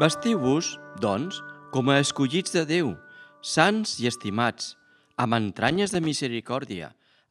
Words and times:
Vestiu-vos, 0.00 0.78
doncs, 0.96 1.42
com 1.74 1.90
a 1.92 1.98
escollits 2.00 2.54
de 2.54 2.62
Déu, 2.64 2.94
sants 3.44 3.98
i 4.00 4.06
estimats, 4.08 4.70
amb 5.20 5.36
entranyes 5.36 5.92
de 5.92 6.00
misericòrdia, 6.00 6.86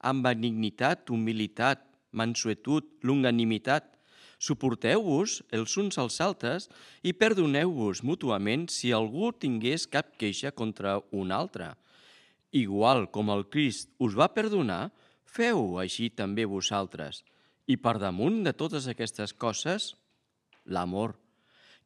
amb 0.06 0.22
benignitat, 0.22 1.08
humilitat, 1.10 1.80
mansuetud, 2.14 2.86
longanimitat. 3.02 3.88
Suporteu-vos 4.38 5.40
els 5.50 5.74
uns 5.82 5.98
als 5.98 6.20
altres 6.22 6.68
i 7.02 7.10
perdoneu-vos 7.18 8.04
mútuament 8.06 8.68
si 8.70 8.92
algú 8.94 9.32
tingués 9.34 9.88
cap 9.90 10.12
queixa 10.22 10.52
contra 10.54 11.00
un 11.10 11.34
altre. 11.34 11.72
Igual 12.54 13.08
com 13.10 13.32
el 13.34 13.48
Crist 13.50 13.90
us 13.98 14.14
va 14.14 14.30
perdonar, 14.36 14.92
feu 15.26 15.80
així 15.82 16.12
també 16.14 16.46
vosaltres. 16.46 17.24
I 17.66 17.82
per 17.82 17.96
damunt 17.98 18.44
de 18.46 18.54
totes 18.54 18.86
aquestes 18.94 19.34
coses, 19.34 19.96
l'amor, 20.70 21.18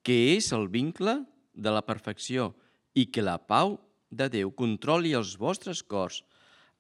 que 0.04 0.36
és 0.36 0.52
el 0.56 0.68
vincle 0.68 1.22
de 1.54 1.72
la 1.72 1.84
perfecció 1.88 2.52
i 2.94 3.08
que 3.08 3.24
la 3.24 3.40
pau 3.40 3.78
de 4.12 4.28
Déu 4.30 4.52
controli 4.54 5.14
els 5.18 5.38
vostres 5.40 5.82
cors, 5.82 6.22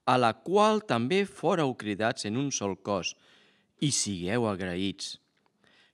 a 0.05 0.17
la 0.19 0.33
qual 0.45 0.83
també 0.83 1.23
fóreu 1.25 1.73
cridats 1.79 2.27
en 2.27 2.37
un 2.37 2.51
sol 2.51 2.75
cos, 2.75 3.15
i 3.79 3.89
sigueu 3.91 4.47
agraïts. 4.47 5.17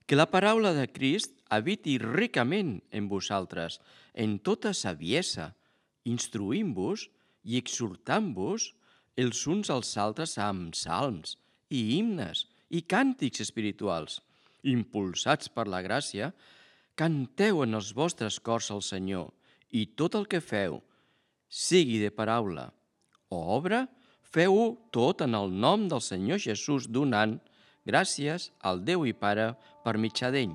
Que 0.06 0.18
la 0.18 0.26
paraula 0.26 0.74
de 0.74 0.88
Crist 0.90 1.36
habiti 1.54 1.96
ricament 2.02 2.80
en 2.90 3.06
vosaltres, 3.08 3.78
en 4.14 4.38
tota 4.42 4.74
saviesa, 4.74 5.52
instruint-vos 6.04 7.06
i 7.46 7.58
exhortant-vos 7.60 8.72
els 9.20 9.46
uns 9.46 9.70
als 9.70 9.94
altres 10.00 10.36
amb 10.38 10.74
salms 10.74 11.36
i 11.70 11.96
himnes 11.96 12.46
i 12.70 12.82
càntics 12.82 13.42
espirituals. 13.44 14.18
Impulsats 14.66 15.48
per 15.48 15.66
la 15.70 15.80
gràcia, 15.86 16.32
canteu 17.00 17.62
en 17.64 17.78
els 17.78 17.94
vostres 17.96 18.36
cors 18.44 18.68
al 18.74 18.82
Senyor 18.84 19.30
i 19.72 19.86
tot 19.96 20.18
el 20.18 20.26
que 20.28 20.42
feu, 20.44 20.82
sigui 21.48 21.96
de 22.02 22.10
paraula 22.12 22.66
o 23.32 23.38
obra, 23.56 23.86
feu-ho 24.20 24.74
tot 24.92 25.24
en 25.24 25.36
el 25.38 25.48
nom 25.62 25.86
del 25.88 26.02
Senyor 26.04 26.42
Jesús 26.44 26.90
donant 26.92 27.38
gràcies 27.88 28.50
al 28.60 28.82
Déu 28.84 29.06
i 29.08 29.14
Pare 29.16 29.54
per 29.84 29.96
mitjà 29.96 30.28
d'ell. 30.34 30.52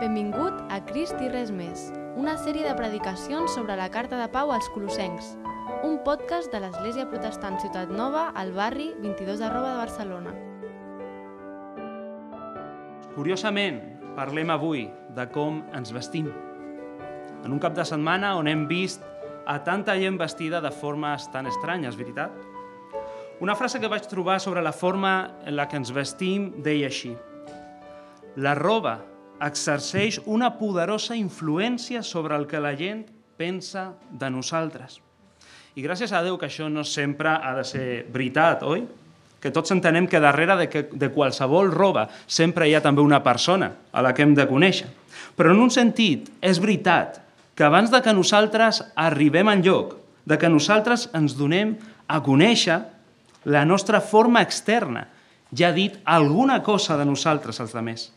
Benvingut 0.00 0.58
a 0.74 0.80
Crist 0.90 1.22
i 1.22 1.30
res 1.30 1.54
més, 1.54 1.86
una 2.18 2.34
sèrie 2.34 2.66
de 2.66 2.74
predicacions 2.74 3.54
sobre 3.54 3.78
la 3.78 3.86
Carta 3.94 4.18
de 4.18 4.26
Pau 4.32 4.50
als 4.50 4.66
Colossencs, 4.74 5.36
un 5.86 6.00
podcast 6.02 6.50
de 6.50 6.64
l'Església 6.64 7.06
Protestant 7.06 7.62
Ciutat 7.62 7.94
Nova 7.94 8.32
al 8.34 8.50
barri 8.58 8.90
22 9.06 9.46
arroba 9.46 9.76
de 9.76 9.80
Barcelona. 9.84 10.34
Curiosament, 13.14 13.91
parlem 14.16 14.50
avui 14.52 14.86
de 15.16 15.26
com 15.32 15.62
ens 15.74 15.92
vestim. 15.94 16.28
En 17.42 17.50
un 17.50 17.60
cap 17.62 17.74
de 17.74 17.84
setmana 17.86 18.34
on 18.38 18.48
hem 18.50 18.66
vist 18.70 19.02
a 19.46 19.58
tanta 19.64 19.96
gent 19.98 20.18
vestida 20.20 20.60
de 20.62 20.70
formes 20.70 21.26
tan 21.32 21.48
estranyes, 21.50 21.96
veritat? 21.98 22.34
Una 23.42 23.56
frase 23.58 23.80
que 23.82 23.90
vaig 23.90 24.06
trobar 24.06 24.38
sobre 24.40 24.62
la 24.62 24.72
forma 24.72 25.40
en 25.44 25.56
la 25.56 25.66
que 25.66 25.80
ens 25.80 25.90
vestim 25.90 26.52
deia 26.62 26.86
així. 26.92 27.16
La 28.36 28.54
roba 28.54 29.00
exerceix 29.42 30.20
una 30.30 30.52
poderosa 30.60 31.16
influència 31.18 32.04
sobre 32.06 32.36
el 32.38 32.46
que 32.46 32.60
la 32.62 32.76
gent 32.78 33.08
pensa 33.36 33.92
de 34.10 34.30
nosaltres. 34.30 35.00
I 35.74 35.82
gràcies 35.82 36.12
a 36.12 36.20
Déu 36.22 36.36
que 36.38 36.46
això 36.46 36.68
no 36.70 36.84
sempre 36.84 37.32
ha 37.32 37.54
de 37.56 37.64
ser 37.66 37.86
veritat, 38.12 38.62
oi? 38.62 38.84
Que 39.42 39.50
tots 39.50 39.74
entenem 39.74 40.06
que 40.06 40.22
darrere 40.22 40.54
de, 40.60 40.68
que, 40.70 40.84
de 40.86 41.10
qualsevol 41.10 41.72
roba 41.74 42.06
sempre 42.30 42.68
hi 42.68 42.76
ha 42.76 42.82
també 42.84 43.02
una 43.02 43.22
persona 43.24 43.72
a 43.90 44.04
la 44.04 44.12
que 44.14 44.22
hem 44.22 44.36
de 44.38 44.46
conèixer. 44.46 44.86
Però 45.34 45.50
en 45.50 45.64
un 45.64 45.72
sentit, 45.74 46.30
és 46.40 46.60
veritat 46.62 47.18
que 47.58 47.66
abans 47.66 47.90
de 47.90 48.00
que 48.04 48.14
nosaltres 48.14 48.80
arribem 48.94 49.50
en 49.50 49.64
lloc, 49.66 49.96
de 50.24 50.38
que 50.38 50.50
nosaltres 50.50 51.08
ens 51.16 51.34
donem 51.36 51.74
a 52.06 52.22
conèixer, 52.22 52.78
la 53.44 53.64
nostra 53.66 54.00
forma 54.00 54.42
externa 54.46 55.08
ja 55.52 55.68
ha 55.68 55.76
dit 55.76 55.98
alguna 56.04 56.62
cosa 56.62 56.96
de 56.96 57.04
nosaltres 57.04 57.60
als 57.60 57.74
altres. 57.74 58.10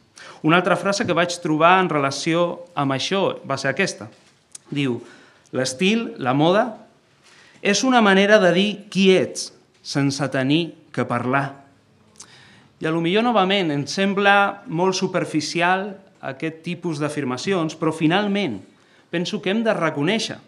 Una 0.44 0.58
altra 0.58 0.78
frase 0.78 1.06
que 1.06 1.16
vaig 1.18 1.34
trobar 1.44 1.80
en 1.82 1.90
relació 1.90 2.66
amb 2.78 2.96
això 2.96 3.42
va 3.48 3.58
ser 3.58 3.72
aquesta. 3.74 4.08
Diu, 4.70 5.00
l'estil, 5.52 6.14
la 6.18 6.34
moda, 6.34 6.66
és 7.62 7.84
una 7.84 8.02
manera 8.02 8.40
de 8.40 8.52
dir 8.54 8.70
qui 8.94 9.10
ets 9.16 9.52
sense 9.86 10.26
tenir 10.32 10.76
que 10.96 11.06
parlar. 11.08 11.46
I 12.80 12.88
a 12.88 12.92
lo 12.92 13.04
millor 13.04 13.24
novament 13.28 13.72
ens 13.76 13.94
sembla 13.96 14.66
molt 14.68 14.98
superficial 14.98 15.90
aquest 16.26 16.64
tipus 16.66 17.00
d'afirmacions, 17.00 17.76
però 17.76 17.94
finalment 17.96 18.62
penso 19.12 19.42
que 19.42 19.52
hem 19.54 19.64
de 19.64 19.76
reconèixer 19.76 20.40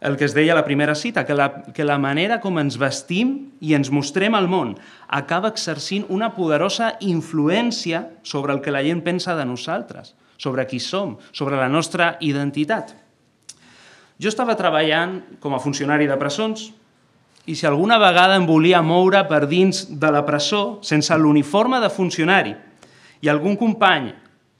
el 0.00 0.16
que 0.16 0.28
es 0.28 0.34
deia 0.34 0.52
a 0.54 0.58
la 0.58 0.64
primera 0.64 0.94
cita, 0.94 1.24
que 1.26 1.34
la, 1.34 1.64
que 1.74 1.82
la 1.82 1.98
manera 1.98 2.38
com 2.38 2.60
ens 2.60 2.76
vestim 2.78 3.50
i 3.58 3.74
ens 3.74 3.90
mostrem 3.90 4.36
al 4.38 4.46
món 4.46 4.76
acaba 5.08 5.50
exercint 5.50 6.06
una 6.14 6.30
poderosa 6.36 6.92
influència 7.02 8.04
sobre 8.22 8.54
el 8.54 8.62
que 8.62 8.74
la 8.74 8.84
gent 8.86 9.02
pensa 9.02 9.34
de 9.34 9.46
nosaltres, 9.48 10.14
sobre 10.38 10.68
qui 10.70 10.78
som, 10.78 11.16
sobre 11.32 11.58
la 11.58 11.68
nostra 11.68 12.14
identitat. 12.22 12.94
Jo 14.22 14.30
estava 14.30 14.56
treballant 14.58 15.18
com 15.42 15.54
a 15.54 15.62
funcionari 15.62 16.06
de 16.06 16.18
presons 16.18 16.68
i 17.48 17.56
si 17.56 17.64
alguna 17.64 17.96
vegada 17.96 18.36
em 18.36 18.44
volia 18.44 18.82
moure 18.84 19.22
per 19.24 19.46
dins 19.48 19.86
de 19.88 20.10
la 20.12 20.20
presó 20.26 20.78
sense 20.84 21.16
l'uniforme 21.16 21.80
de 21.80 21.88
funcionari 21.88 22.52
i 23.24 23.30
algun 23.32 23.56
company 23.56 24.10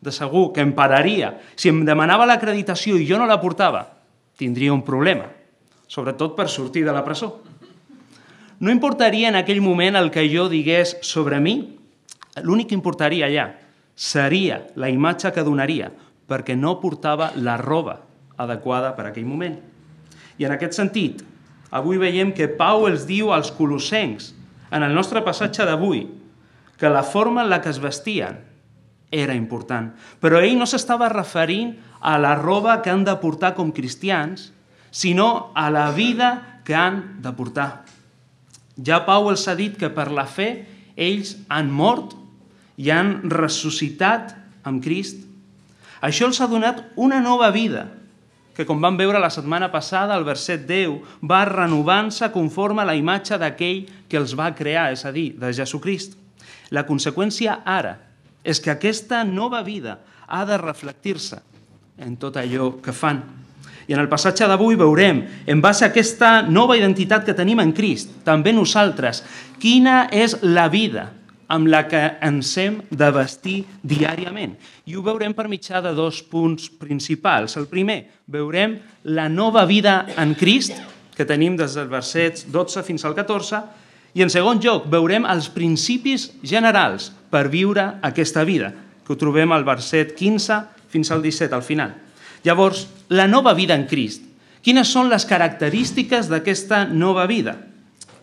de 0.01 0.15
segur 0.15 0.49
que 0.55 0.65
em 0.65 0.73
pararia 0.73 1.35
si 1.53 1.69
em 1.69 1.83
demanava 1.85 2.27
l'acreditació 2.27 2.97
i 2.97 3.05
jo 3.05 3.19
no 3.21 3.29
la 3.29 3.41
portava, 3.43 3.85
tindria 4.41 4.73
un 4.73 4.81
problema, 4.87 5.29
sobretot 5.87 6.37
per 6.39 6.49
sortir 6.49 6.87
de 6.87 6.95
la 6.95 7.05
presó. 7.05 7.43
No 8.59 8.73
importaria 8.73 9.29
en 9.29 9.37
aquell 9.37 9.61
moment 9.61 9.99
el 9.99 10.11
que 10.11 10.25
jo 10.33 10.49
digués 10.49 10.97
sobre 11.05 11.43
mi, 11.45 11.59
l'únic 12.41 12.71
que 12.71 12.79
importaria 12.79 13.29
allà 13.29 13.51
seria 13.95 14.63
la 14.81 14.89
imatge 14.89 15.35
que 15.35 15.45
donaria, 15.45 15.91
perquè 16.29 16.57
no 16.57 16.79
portava 16.81 17.33
la 17.37 17.59
roba 17.61 18.01
adequada 18.39 18.95
per 18.97 19.11
aquell 19.11 19.27
moment. 19.27 19.59
I 20.39 20.47
en 20.47 20.55
aquest 20.55 20.79
sentit, 20.79 21.21
avui 21.71 21.99
veiem 22.01 22.33
que 22.33 22.49
Pau 22.49 22.87
els 22.89 23.07
diu 23.09 23.33
als 23.33 23.51
colossencs, 23.55 24.33
en 24.71 24.85
el 24.85 24.95
nostre 24.95 25.23
passatge 25.25 25.65
d'avui, 25.65 26.07
que 26.79 26.91
la 26.93 27.03
forma 27.03 27.43
en 27.43 27.51
la 27.51 27.61
que 27.61 27.73
es 27.73 27.81
vestien 27.83 28.39
era 29.11 29.35
important. 29.35 29.91
Però 30.21 30.41
ell 30.41 30.59
no 30.59 30.69
s'estava 30.69 31.09
referint 31.13 31.75
a 32.01 32.19
la 32.21 32.35
roba 32.39 32.81
que 32.83 32.93
han 32.93 33.05
de 33.05 33.17
portar 33.21 33.55
com 33.57 33.73
cristians, 33.73 34.53
sinó 34.91 35.51
a 35.55 35.69
la 35.71 35.91
vida 35.93 36.61
que 36.65 36.77
han 36.77 37.21
de 37.23 37.33
portar. 37.33 37.85
Ja 38.79 39.03
Pau 39.07 39.31
els 39.33 39.49
ha 39.49 39.57
dit 39.59 39.77
que 39.77 39.91
per 39.91 40.11
la 40.15 40.27
fe 40.29 40.67
ells 40.95 41.35
han 41.49 41.71
mort 41.73 42.15
i 42.79 42.93
han 42.95 43.31
ressuscitat 43.31 44.37
amb 44.69 44.83
Crist. 44.85 45.25
Això 46.05 46.29
els 46.29 46.39
ha 46.41 46.47
donat 46.47 46.85
una 46.95 47.19
nova 47.25 47.51
vida, 47.51 47.89
que 48.59 48.67
com 48.67 48.81
vam 48.83 48.97
veure 48.99 49.21
la 49.23 49.31
setmana 49.31 49.69
passada, 49.71 50.17
el 50.19 50.25
verset 50.27 50.65
10, 50.67 50.97
va 51.23 51.45
renovant-se 51.47 52.27
conforme 52.35 52.83
a 52.83 52.89
la 52.89 52.97
imatge 52.99 53.37
d'aquell 53.39 53.85
que 54.11 54.19
els 54.19 54.33
va 54.35 54.51
crear, 54.59 54.89
és 54.91 55.05
a 55.07 55.13
dir, 55.15 55.29
de 55.39 55.53
Jesucrist. 55.55 56.17
La 56.75 56.83
conseqüència 56.89 57.61
ara 57.63 57.95
és 58.43 58.59
que 58.59 58.73
aquesta 58.73 59.23
nova 59.23 59.63
vida 59.63 60.01
ha 60.27 60.43
de 60.49 60.59
reflectir-se 60.59 61.39
en 62.03 62.17
tot 62.19 62.35
allò 62.43 62.73
que 62.83 62.91
fan. 62.91 63.23
I 63.87 63.95
en 63.95 64.03
el 64.03 64.11
passatge 64.11 64.49
d'avui 64.51 64.75
veurem, 64.75 65.23
en 65.47 65.63
base 65.63 65.87
a 65.87 65.93
aquesta 65.93 66.43
nova 66.43 66.75
identitat 66.77 67.23
que 67.25 67.39
tenim 67.39 67.63
en 67.63 67.71
Crist, 67.73 68.11
també 68.27 68.51
nosaltres, 68.53 69.23
quina 69.63 70.09
és 70.11 70.35
la 70.43 70.67
vida 70.67 71.13
amb 71.49 71.69
la 71.73 71.87
que 71.89 72.01
ens 72.25 72.51
hem 72.61 72.79
de 72.91 73.09
vestir 73.15 73.57
diàriament. 73.83 74.55
I 74.85 74.97
ho 74.97 75.03
veurem 75.05 75.33
per 75.35 75.49
mitjà 75.49 75.81
de 75.85 75.95
dos 75.97 76.21
punts 76.23 76.69
principals. 76.69 77.57
El 77.57 77.67
primer, 77.71 78.03
veurem 78.29 78.77
la 79.09 79.29
nova 79.33 79.65
vida 79.67 80.03
en 80.21 80.37
Crist, 80.37 80.77
que 81.17 81.27
tenim 81.27 81.57
des 81.57 81.75
dels 81.75 81.91
versets 81.91 82.47
12 82.53 82.85
fins 82.87 83.05
al 83.09 83.17
14, 83.17 83.63
i 84.15 84.25
en 84.25 84.33
segon 84.33 84.61
lloc, 84.63 84.87
veurem 84.93 85.27
els 85.29 85.49
principis 85.53 86.29
generals 86.43 87.11
per 87.33 87.49
viure 87.53 87.99
aquesta 88.05 88.45
vida, 88.45 88.73
que 89.05 89.15
ho 89.15 89.21
trobem 89.21 89.53
al 89.53 89.65
verset 89.65 90.15
15 90.17 90.61
fins 90.93 91.11
al 91.13 91.25
17, 91.25 91.55
al 91.55 91.65
final. 91.65 91.95
Llavors, 92.45 92.87
la 93.09 93.27
nova 93.27 93.55
vida 93.57 93.77
en 93.77 93.87
Crist. 93.89 94.25
Quines 94.65 94.91
són 94.93 95.09
les 95.09 95.25
característiques 95.25 96.29
d'aquesta 96.29 96.85
nova 96.91 97.27
vida? 97.27 97.57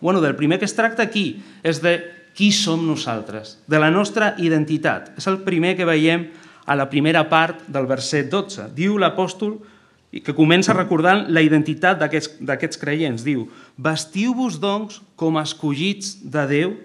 Bueno, 0.00 0.20
del 0.20 0.36
primer 0.36 0.58
que 0.60 0.68
es 0.68 0.76
tracta 0.76 1.02
aquí 1.02 1.40
és 1.64 1.80
de 1.82 1.96
qui 2.36 2.50
som 2.52 2.82
nosaltres, 2.84 3.56
de 3.66 3.80
la 3.80 3.88
nostra 3.90 4.34
identitat. 4.38 5.14
És 5.16 5.26
el 5.30 5.40
primer 5.46 5.72
que 5.78 5.88
veiem 5.88 6.28
a 6.66 6.76
la 6.76 6.90
primera 6.90 7.24
part 7.30 7.64
del 7.72 7.88
verset 7.88 8.28
12. 8.28 8.68
Diu 8.76 8.98
l'apòstol 9.00 9.56
que 10.24 10.34
comença 10.36 10.76
recordant 10.76 11.26
la 11.32 11.42
identitat 11.44 11.98
d'aquests 11.98 12.80
creients. 12.80 13.24
Diu, 13.24 13.46
vestiu-vos, 13.80 14.60
doncs, 14.60 15.00
com 15.16 15.40
escollits 15.40 16.18
de 16.22 16.44
Déu, 16.52 16.76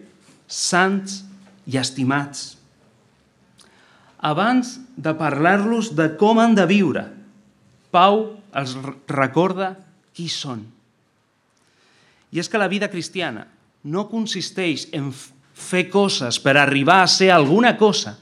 sants 0.47 1.21
i 1.67 1.77
estimats. 1.77 2.57
abans 4.21 4.79
de 4.95 5.15
parlar-los 5.17 5.95
de 5.97 6.11
com 6.15 6.39
han 6.39 6.53
de 6.53 6.67
viure, 6.69 7.07
Pau 7.91 8.37
els 8.55 8.77
recorda 9.09 9.73
qui 10.15 10.29
són. 10.29 10.61
I 12.31 12.39
és 12.39 12.47
que 12.47 12.61
la 12.61 12.69
vida 12.71 12.87
cristiana 12.87 13.47
no 13.83 14.05
consisteix 14.07 14.85
en 14.95 15.09
fer 15.53 15.87
coses 15.89 16.39
per 16.41 16.57
arribar 16.57 17.01
a 17.03 17.09
ser 17.11 17.31
alguna 17.31 17.75
cosa, 17.77 18.17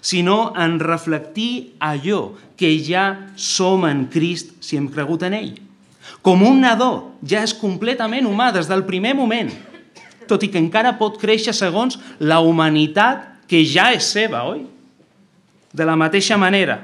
sinó 0.00 0.52
en 0.56 0.78
reflectir 0.80 1.74
allò 1.78 2.32
que 2.56 2.72
ja 2.84 3.32
som 3.36 3.84
en 3.88 4.06
Crist 4.12 4.56
si 4.64 4.76
hem 4.76 4.88
cregut 4.88 5.24
en 5.28 5.36
ell. 5.36 5.52
Com 6.20 6.42
un 6.44 6.60
nadó 6.64 7.16
ja 7.24 7.44
és 7.44 7.54
completament 7.56 8.26
humà 8.28 8.50
des 8.52 8.68
del 8.68 8.84
primer 8.88 9.14
moment, 9.16 9.50
tot 10.28 10.44
i 10.44 10.50
que 10.52 10.60
encara 10.60 10.96
pot 10.98 11.18
créixer 11.20 11.54
segons 11.56 11.98
la 12.20 12.40
humanitat 12.44 13.26
que 13.50 13.64
ja 13.66 13.90
és 13.96 14.06
seva, 14.12 14.44
oi? 14.46 14.62
De 15.72 15.86
la 15.86 15.96
mateixa 15.98 16.36
manera, 16.38 16.78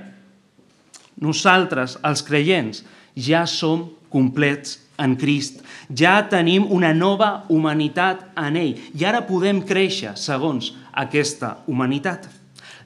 nosaltres, 1.20 1.96
els 2.04 2.22
creients, 2.26 2.82
ja 3.16 3.44
som 3.48 3.86
complets 4.12 4.78
en 5.00 5.16
Crist. 5.18 5.62
Ja 5.94 6.18
tenim 6.30 6.66
una 6.72 6.92
nova 6.94 7.44
humanitat 7.52 8.24
en 8.38 8.56
ell 8.58 8.74
i 8.94 9.04
ara 9.06 9.22
podem 9.28 9.62
créixer 9.66 10.16
segons 10.18 10.72
aquesta 10.92 11.58
humanitat. 11.66 12.26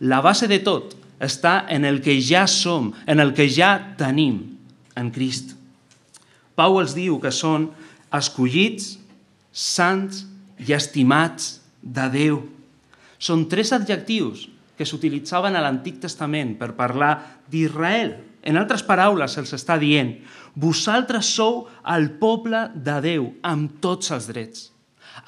La 0.01 0.21
base 0.25 0.49
de 0.51 0.61
tot 0.65 0.97
està 1.21 1.67
en 1.69 1.85
el 1.85 2.01
que 2.05 2.17
ja 2.21 2.47
som, 2.49 2.93
en 3.07 3.21
el 3.21 3.35
que 3.37 3.49
ja 3.49 3.77
tenim 4.01 4.41
en 4.97 5.11
Crist. 5.13 5.55
Pau 6.57 6.81
els 6.81 6.95
diu 6.97 7.19
que 7.21 7.33
són 7.33 7.69
escollits, 8.13 8.97
sants 9.53 10.25
i 10.61 10.73
estimats 10.77 11.61
de 11.81 12.09
Déu. 12.13 12.41
Són 13.21 13.47
tres 13.53 13.73
adjectius 13.77 14.47
que 14.77 14.89
s'utilitzaven 14.89 15.57
a 15.57 15.63
l'Antic 15.65 16.01
Testament 16.01 16.55
per 16.61 16.73
parlar 16.77 17.15
d'Israel. 17.53 18.15
En 18.41 18.57
altres 18.57 18.85
paraules, 18.85 19.35
se'ls 19.37 19.53
està 19.57 19.77
dient 19.81 20.15
vosaltres 20.55 21.31
sou 21.37 21.65
el 21.87 22.11
poble 22.21 22.69
de 22.75 22.99
Déu 23.05 23.31
amb 23.47 23.81
tots 23.83 24.11
els 24.15 24.29
drets, 24.31 24.69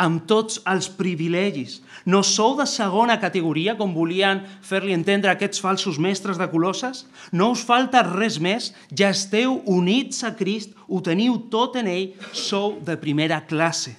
amb 0.01 0.25
tots 0.29 0.61
els 0.69 0.89
privilegis. 0.99 1.81
No 2.07 2.23
sou 2.27 2.57
de 2.59 2.67
segona 2.67 3.19
categoria, 3.23 3.77
com 3.79 3.95
volien 3.95 4.43
fer-li 4.65 4.95
entendre 4.97 5.31
aquests 5.33 5.63
falsos 5.63 5.99
mestres 6.03 6.41
de 6.41 6.49
Colosses? 6.51 7.05
No 7.33 7.53
us 7.55 7.65
falta 7.65 8.05
res 8.07 8.39
més, 8.43 8.73
ja 8.91 9.13
esteu 9.15 9.61
units 9.67 10.25
a 10.25 10.35
Crist, 10.39 10.75
ho 10.89 11.03
teniu 11.05 11.39
tot 11.53 11.79
en 11.79 11.91
ell, 11.91 12.15
sou 12.33 12.79
de 12.83 12.99
primera 12.99 13.43
classe. 13.47 13.97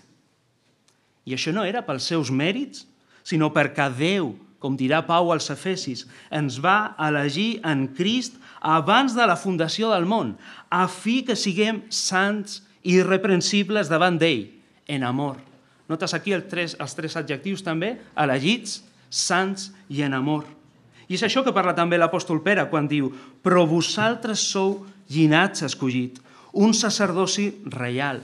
I 1.23 1.37
això 1.37 1.53
no 1.55 1.63
era 1.63 1.85
pels 1.87 2.09
seus 2.11 2.31
mèrits, 2.31 2.83
sinó 3.23 3.53
perquè 3.55 3.87
Déu, 3.95 4.33
com 4.63 4.77
dirà 4.79 5.01
Pau 5.03 5.33
als 5.33 5.49
Efesis, 5.51 6.05
ens 6.31 6.61
va 6.63 6.95
elegir 7.03 7.59
en 7.67 7.89
Crist 7.97 8.37
abans 8.63 9.11
de 9.17 9.25
la 9.27 9.35
fundació 9.35 9.91
del 9.91 10.07
món, 10.07 10.37
a 10.71 10.87
fi 10.87 11.19
que 11.27 11.35
siguem 11.35 11.81
sants 11.91 12.61
i 12.83 12.95
irreprensibles 13.01 13.91
davant 13.91 14.15
d'ell, 14.19 14.47
en 14.87 15.03
amor. 15.03 15.41
Notes 15.91 16.15
aquí 16.15 16.31
els 16.31 16.47
tres, 16.47 16.75
els 16.79 16.95
tres 16.95 17.17
adjectius 17.19 17.63
també, 17.65 17.97
elegits, 18.15 18.79
sants 19.11 19.71
i 19.91 20.01
en 20.07 20.15
amor. 20.15 20.45
I 21.11 21.17
és 21.17 21.25
això 21.27 21.43
que 21.43 21.53
parla 21.53 21.75
també 21.75 21.99
l'apòstol 21.99 22.39
Pere 22.45 22.63
quan 22.71 22.87
diu 22.87 23.11
«Però 23.43 23.65
vosaltres 23.67 24.45
sou 24.47 24.85
llinatge 25.11 25.67
escollit, 25.67 26.21
un 26.53 26.71
sacerdoci 26.73 27.49
reial, 27.67 28.21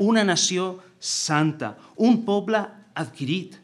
una 0.00 0.24
nació 0.24 0.78
santa, 0.98 1.74
un 2.00 2.22
poble 2.24 2.62
adquirit, 2.96 3.60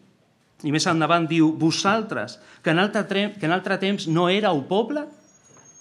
i 0.63 0.73
més 0.73 0.87
endavant 0.91 1.27
diu, 1.29 1.53
vosaltres, 1.57 2.39
que 2.63 2.73
en 2.75 2.83
altre, 2.83 3.31
que 3.39 3.49
en 3.49 3.55
altre 3.55 3.79
temps 3.81 4.07
no 4.09 4.29
éreu 4.29 4.63
poble, 4.69 5.07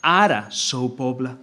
ara 0.01 0.45
sou 0.49 0.93
poble. 0.95 1.33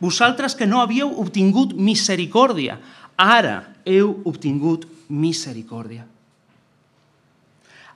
Vosaltres 0.00 0.56
que 0.56 0.66
no 0.66 0.80
havíeu 0.82 1.12
obtingut 1.22 1.72
misericòrdia, 1.74 2.78
ara 3.16 3.62
heu 3.86 4.16
obtingut 4.28 4.86
misericòrdia. 5.08 6.06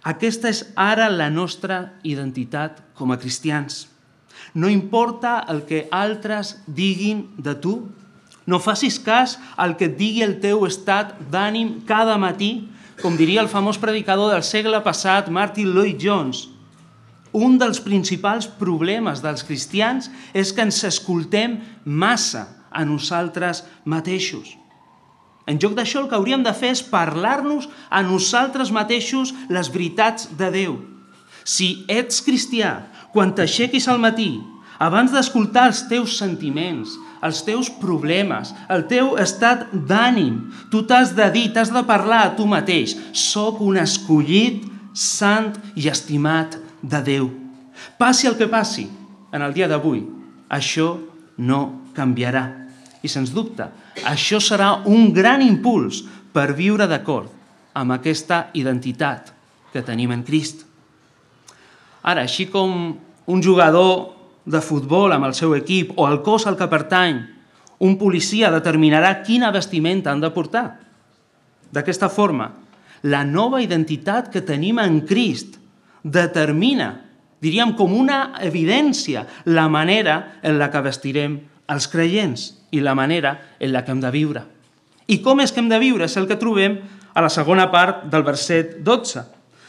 Aquesta 0.05 0.51
és 0.53 0.63
ara 0.77 1.09
la 1.09 1.31
nostra 1.33 1.95
identitat 2.05 2.83
com 2.95 3.13
a 3.13 3.19
cristians. 3.19 3.87
No 4.53 4.69
importa 4.69 5.39
el 5.49 5.65
que 5.65 5.87
altres 5.91 6.59
diguin 6.67 7.25
de 7.41 7.55
tu, 7.57 7.79
no 8.45 8.61
facis 8.61 8.99
cas 9.01 9.39
al 9.57 9.79
que 9.81 9.89
et 9.89 9.97
digui 9.97 10.21
el 10.25 10.37
teu 10.43 10.67
estat 10.69 11.17
d'ànim 11.33 11.81
cada 11.89 12.19
matí 12.21 12.69
com 13.05 13.19
diria 13.21 13.43
el 13.43 13.51
famós 13.53 13.77
predicador 13.77 14.31
del 14.33 14.43
segle 14.49 14.79
passat, 14.81 15.27
Martin 15.29 15.75
Lloyd 15.75 15.99
Jones, 16.01 16.47
un 17.37 17.59
dels 17.61 17.77
principals 17.85 18.47
problemes 18.49 19.21
dels 19.21 19.45
cristians 19.45 20.09
és 20.33 20.55
que 20.57 20.65
ens 20.65 20.79
escoltem 20.89 21.59
massa 21.85 22.47
a 22.73 22.81
nosaltres 22.89 23.61
mateixos. 23.85 24.55
En 25.45 25.61
lloc 25.61 25.75
d'això, 25.77 26.01
el 26.01 26.09
que 26.09 26.17
hauríem 26.17 26.47
de 26.47 26.55
fer 26.57 26.73
és 26.79 26.81
parlar-nos 26.89 27.69
a 27.93 28.01
nosaltres 28.07 28.73
mateixos 28.73 29.35
les 29.53 29.69
veritats 29.69 30.31
de 30.41 30.49
Déu. 30.55 30.81
Si 31.45 31.85
ets 31.93 32.25
cristià, 32.25 32.87
quan 33.13 33.37
t'aixequis 33.37 33.85
al 33.93 34.01
matí, 34.01 34.39
abans 34.81 35.13
d'escoltar 35.13 35.69
els 35.75 35.85
teus 35.93 36.17
sentiments, 36.17 36.97
els 37.25 37.41
teus 37.47 37.71
problemes, 37.81 38.53
el 38.69 38.85
teu 38.91 39.15
estat 39.21 39.71
d'ànim. 39.73 40.37
Tu 40.71 40.85
t'has 40.85 41.15
de 41.17 41.29
dir, 41.33 41.49
t'has 41.55 41.73
de 41.73 41.83
parlar 41.89 42.21
a 42.25 42.33
tu 42.37 42.47
mateix. 42.49 42.97
Soc 43.17 43.63
un 43.65 43.81
escollit, 43.81 44.65
sant 44.95 45.55
i 45.75 45.89
estimat 45.91 46.59
de 46.83 47.01
Déu. 47.03 47.31
Passi 47.99 48.29
el 48.31 48.37
que 48.39 48.49
passi 48.51 48.87
en 49.35 49.43
el 49.43 49.55
dia 49.57 49.67
d'avui, 49.71 50.05
això 50.53 50.95
no 51.39 51.91
canviarà. 51.97 52.45
I 53.05 53.11
sens 53.11 53.33
dubte, 53.35 53.67
això 54.07 54.39
serà 54.41 54.85
un 54.89 55.11
gran 55.13 55.43
impuls 55.43 56.05
per 56.35 56.53
viure 56.57 56.87
d'acord 56.91 57.33
amb 57.75 57.97
aquesta 57.97 58.49
identitat 58.55 59.33
que 59.73 59.83
tenim 59.83 60.13
en 60.15 60.23
Crist. 60.23 60.63
Ara, 62.05 62.23
així 62.23 62.47
com 62.53 62.95
un 63.27 63.43
jugador 63.43 64.14
de 64.45 64.61
futbol 64.61 65.13
amb 65.15 65.29
el 65.29 65.35
seu 65.37 65.55
equip 65.57 65.95
o 65.97 66.09
el 66.09 66.21
cos 66.23 66.47
al 66.47 66.59
que 66.59 66.69
pertany, 66.69 67.23
un 67.85 67.97
policia 67.99 68.53
determinarà 68.55 69.23
quina 69.25 69.53
vestimenta 69.53 70.13
han 70.13 70.23
de 70.23 70.31
portar. 70.35 70.67
D'aquesta 71.75 72.09
forma, 72.13 72.53
la 73.05 73.25
nova 73.25 73.61
identitat 73.61 74.31
que 74.33 74.45
tenim 74.45 74.79
en 74.81 75.03
Crist 75.09 75.59
determina, 76.05 76.93
diríem 77.45 77.75
com 77.77 77.93
una 77.97 78.39
evidència, 78.41 79.27
la 79.45 79.67
manera 79.69 80.39
en 80.43 80.59
la 80.61 80.71
que 80.73 80.85
vestirem 80.85 81.39
els 81.69 81.89
creients 81.89 82.51
i 82.73 82.81
la 82.85 82.95
manera 82.95 83.39
en 83.59 83.73
la 83.73 83.85
que 83.85 83.93
hem 83.93 84.01
de 84.01 84.13
viure. 84.13 84.45
I 85.09 85.21
com 85.25 85.41
és 85.41 85.53
que 85.53 85.61
hem 85.61 85.69
de 85.69 85.81
viure? 85.81 86.07
És 86.07 86.17
el 86.17 86.29
que 86.29 86.41
trobem 86.41 86.79
a 87.15 87.23
la 87.25 87.33
segona 87.33 87.69
part 87.73 88.07
del 88.13 88.25
verset 88.25 88.79
12. 88.85 89.25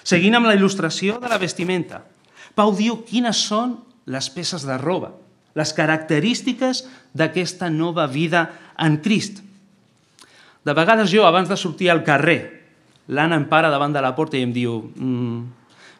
Seguint 0.05 0.37
amb 0.37 0.47
la 0.47 0.55
il·lustració 0.55 1.19
de 1.19 1.31
la 1.31 1.39
vestimenta. 1.41 2.03
Pau 2.55 2.71
diu 2.75 3.01
quines 3.07 3.41
són 3.49 3.75
les 4.05 4.29
peces 4.29 4.65
de 4.65 4.77
roba, 4.77 5.13
les 5.55 5.71
característiques 5.73 6.83
d'aquesta 7.15 7.69
nova 7.69 8.05
vida 8.07 8.49
en 8.77 8.99
Crist. 9.01 9.41
De 10.65 10.73
vegades 10.73 11.11
jo, 11.13 11.25
abans 11.25 11.49
de 11.49 11.57
sortir 11.57 11.89
al 11.91 12.03
carrer, 12.03 12.65
l'Anna 13.07 13.37
em 13.37 13.45
para 13.49 13.69
davant 13.69 13.93
de 13.93 14.01
la 14.01 14.15
porta 14.17 14.37
i 14.37 14.43
em 14.45 14.53
diu 14.53 14.79
mm, 14.81 15.39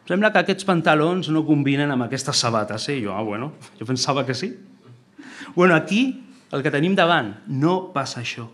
sembla 0.08 0.32
que 0.34 0.42
aquests 0.42 0.66
pantalons 0.66 1.30
no 1.30 1.44
combinen 1.46 1.90
amb 1.90 2.06
aquestes 2.06 2.38
sabates. 2.42 2.88
Eh? 2.90 3.00
I 3.00 3.06
jo, 3.06 3.14
ah, 3.14 3.22
bueno, 3.22 3.52
jo 3.78 3.86
pensava 3.86 4.26
que 4.26 4.34
sí. 4.34 4.52
Bueno, 5.54 5.74
aquí, 5.74 6.22
el 6.52 6.62
que 6.62 6.70
tenim 6.74 6.94
davant, 6.98 7.34
no 7.46 7.92
passa 7.94 8.20
això. 8.22 8.48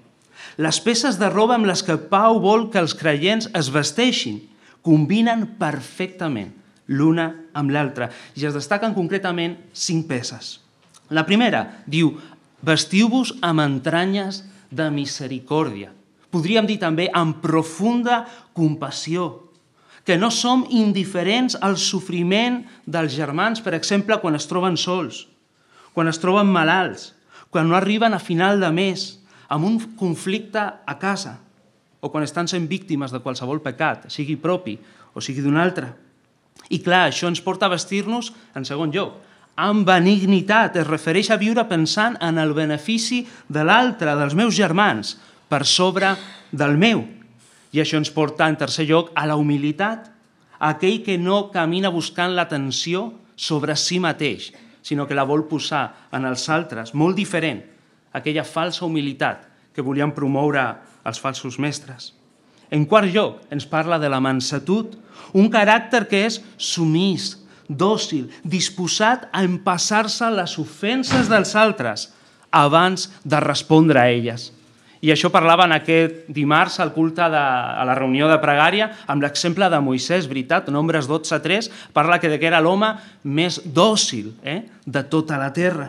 Les 0.60 0.78
peces 0.84 1.18
de 1.20 1.28
roba 1.32 1.56
amb 1.56 1.68
les 1.68 1.82
que 1.84 1.96
Pau 1.96 2.40
vol 2.42 2.68
que 2.70 2.80
els 2.82 2.94
creients 2.98 3.48
es 3.56 3.70
vesteixin 3.72 4.42
combinen 4.84 5.46
perfectament 5.60 6.52
l'una 6.88 7.28
amb 7.54 7.70
l'altra. 7.70 8.10
I 8.34 8.46
es 8.48 8.56
destaquen 8.56 8.94
concretament 8.96 9.58
cinc 9.72 10.08
peces. 10.10 10.58
La 11.12 11.26
primera 11.28 11.82
diu, 11.86 12.14
vestiu-vos 12.64 13.36
amb 13.44 13.62
entranyes 13.64 14.42
de 14.72 14.88
misericòrdia. 14.90 15.92
Podríem 16.32 16.66
dir 16.66 16.78
també 16.80 17.10
amb 17.12 17.42
profunda 17.44 18.22
compassió, 18.56 19.50
que 20.02 20.16
no 20.18 20.32
som 20.34 20.64
indiferents 20.70 21.54
al 21.60 21.76
sofriment 21.78 22.62
dels 22.86 23.14
germans, 23.14 23.60
per 23.62 23.76
exemple, 23.76 24.18
quan 24.18 24.34
es 24.34 24.48
troben 24.50 24.78
sols, 24.80 25.26
quan 25.92 26.08
es 26.10 26.18
troben 26.18 26.48
malalts, 26.50 27.12
quan 27.52 27.68
no 27.68 27.76
arriben 27.76 28.16
a 28.16 28.22
final 28.22 28.58
de 28.58 28.70
mes, 28.72 29.20
amb 29.52 29.68
un 29.68 29.76
conflicte 30.00 30.58
a 30.58 30.96
casa, 30.98 31.36
o 32.00 32.10
quan 32.10 32.24
estan 32.24 32.48
sent 32.48 32.66
víctimes 32.66 33.12
de 33.12 33.20
qualsevol 33.22 33.60
pecat, 33.62 34.08
sigui 34.10 34.40
propi 34.40 34.78
o 35.12 35.20
sigui 35.20 35.44
d'un 35.44 35.60
altre. 35.60 35.92
I 36.72 36.80
clar, 36.80 37.10
això 37.10 37.28
ens 37.28 37.42
porta 37.44 37.68
a 37.68 37.72
vestir-nos, 37.72 38.32
en 38.56 38.64
segon 38.64 38.92
lloc, 38.94 39.18
amb 39.60 39.84
benignitat. 39.86 40.78
Es 40.80 40.88
refereix 40.88 41.30
a 41.30 41.38
viure 41.40 41.66
pensant 41.68 42.16
en 42.24 42.40
el 42.40 42.54
benefici 42.56 43.22
de 43.52 43.64
l'altre, 43.64 44.16
dels 44.16 44.36
meus 44.38 44.56
germans, 44.56 45.16
per 45.52 45.66
sobre 45.68 46.14
del 46.50 46.78
meu. 46.80 47.04
I 47.72 47.82
això 47.84 48.00
ens 48.00 48.12
porta, 48.12 48.48
en 48.48 48.56
tercer 48.56 48.88
lloc, 48.88 49.12
a 49.14 49.26
la 49.28 49.36
humilitat. 49.36 50.08
Aquell 50.62 51.02
que 51.04 51.18
no 51.18 51.50
camina 51.52 51.92
buscant 51.92 52.32
l'atenció, 52.36 53.10
sobre 53.36 53.74
si 53.76 53.98
mateix, 53.98 54.52
sinó 54.82 55.06
que 55.08 55.16
la 55.16 55.26
vol 55.26 55.46
posar 55.50 56.08
en 56.14 56.26
els 56.28 56.44
altres, 56.52 56.92
molt 56.94 57.16
diferent, 57.18 57.62
aquella 58.12 58.44
falsa 58.44 58.84
humilitat 58.86 59.48
que 59.74 59.82
volien 59.82 60.12
promoure 60.14 60.62
els 61.08 61.18
falsos 61.18 61.58
mestres. 61.58 62.12
En 62.70 62.86
quart 62.88 63.10
lloc, 63.12 63.40
ens 63.50 63.66
parla 63.68 63.98
de 63.98 64.08
la 64.08 64.20
mansetud, 64.22 64.94
un 65.32 65.50
caràcter 65.52 66.04
que 66.08 66.24
és 66.28 66.40
sumís, 66.56 67.36
dòcil, 67.68 68.28
disposat 68.44 69.28
a 69.32 69.44
empassar-se 69.46 70.28
les 70.34 70.58
ofenses 70.60 71.30
dels 71.30 71.54
altres 71.56 72.10
abans 72.52 73.08
de 73.24 73.40
respondre 73.40 74.00
a 74.00 74.10
elles. 74.12 74.50
I 75.02 75.10
això 75.10 75.32
parlaven 75.34 75.72
aquest 75.74 76.28
dimarts 76.30 76.78
al 76.78 76.92
culte 76.94 77.26
de, 77.26 77.40
a 77.40 77.82
la 77.88 77.96
reunió 77.98 78.28
de 78.30 78.38
pregària 78.38 78.86
amb 79.10 79.24
l'exemple 79.24 79.66
de 79.72 79.80
Moisès, 79.82 80.28
veritat? 80.30 80.68
Nombres 80.70 81.08
12.3 81.10 81.72
parla 81.96 82.20
que, 82.22 82.30
que 82.38 82.46
era 82.46 82.60
l'home 82.62 82.92
més 83.24 83.58
dòcil 83.66 84.30
eh, 84.46 84.60
de 84.86 85.02
tota 85.10 85.40
la 85.42 85.50
terra. 85.50 85.88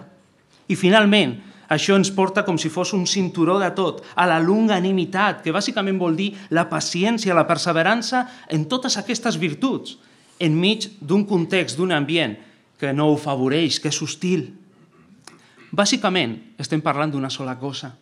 I 0.66 0.80
finalment, 0.80 1.36
això 1.74 1.98
ens 1.98 2.12
porta 2.14 2.44
com 2.46 2.58
si 2.60 2.70
fos 2.70 2.94
un 2.94 3.06
cinturó 3.10 3.58
de 3.60 3.70
tot, 3.76 4.02
a 4.16 4.28
la 4.30 4.40
longanimitat, 4.44 5.42
que 5.44 5.54
bàsicament 5.56 6.00
vol 6.00 6.16
dir 6.18 6.34
la 6.54 6.68
paciència, 6.70 7.36
la 7.36 7.48
perseverança 7.50 8.28
en 8.52 8.68
totes 8.70 8.98
aquestes 9.00 9.40
virtuts, 9.42 9.98
enmig 10.40 10.90
d'un 11.00 11.26
context, 11.26 11.78
d'un 11.78 11.94
ambient 11.96 12.38
que 12.80 12.94
no 12.94 13.10
ho 13.12 13.18
favoreix, 13.18 13.80
que 13.80 13.92
és 13.94 14.02
hostil. 14.04 14.50
Bàsicament, 15.74 16.36
estem 16.60 16.84
parlant 16.84 17.14
d'una 17.14 17.32
sola 17.34 17.56
cosa, 17.58 17.94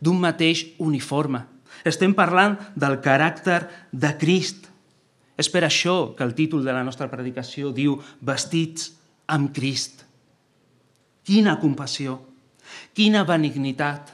d'un 0.00 0.20
mateix 0.20 0.64
uniforme. 0.78 1.42
Estem 1.84 2.14
parlant 2.14 2.54
del 2.78 3.00
caràcter 3.02 3.66
de 3.92 4.12
Crist. 4.20 4.68
És 5.36 5.48
per 5.50 5.64
això 5.66 6.14
que 6.16 6.24
el 6.24 6.36
títol 6.38 6.62
de 6.64 6.72
la 6.72 6.84
nostra 6.86 7.10
predicació 7.10 7.72
diu 7.74 7.98
Vestits 8.20 8.92
amb 9.26 9.50
Crist. 9.52 10.04
Quina 11.26 11.58
compassió, 11.60 12.20
quina 12.96 13.24
benignitat, 13.28 14.12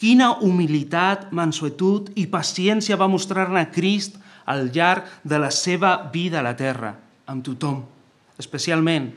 quina 0.00 0.32
humilitat, 0.44 1.30
mansuetud 1.32 2.12
i 2.16 2.26
paciència 2.30 2.98
va 3.00 3.10
mostrar-ne 3.10 3.66
Crist 3.72 4.16
al 4.46 4.70
llarg 4.74 5.08
de 5.24 5.40
la 5.40 5.50
seva 5.50 5.96
vida 6.12 6.40
a 6.40 6.46
la 6.46 6.54
terra, 6.56 6.94
amb 7.26 7.44
tothom. 7.44 7.82
Especialment 8.38 9.10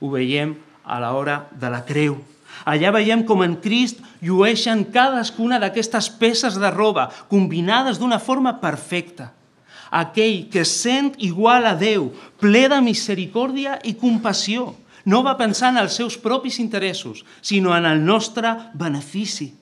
ho 0.00 0.12
veiem 0.12 0.54
a 0.84 1.00
l'hora 1.02 1.44
de 1.56 1.70
la 1.72 1.82
creu, 1.84 2.20
Allà 2.64 2.92
veiem 2.94 3.22
com 3.26 3.42
en 3.44 3.56
Crist 3.60 4.00
llueixen 4.24 4.86
cadascuna 4.94 5.58
d'aquestes 5.60 6.08
peces 6.20 6.56
de 6.60 6.70
roba, 6.72 7.10
combinades 7.28 8.00
d'una 8.00 8.18
forma 8.22 8.56
perfecta. 8.62 9.32
Aquell 9.90 10.46
que 10.50 10.64
sent 10.64 11.14
igual 11.22 11.66
a 11.66 11.74
Déu, 11.78 12.08
ple 12.40 12.66
de 12.72 12.80
misericòrdia 12.82 13.78
i 13.84 13.94
compassió, 13.98 14.72
no 15.06 15.22
va 15.22 15.36
pensar 15.38 15.70
en 15.72 15.80
els 15.80 15.94
seus 15.96 16.18
propis 16.18 16.58
interessos, 16.58 17.24
sinó 17.40 17.76
en 17.76 17.86
el 17.86 18.02
nostre 18.04 18.50
benefici. 18.74 19.52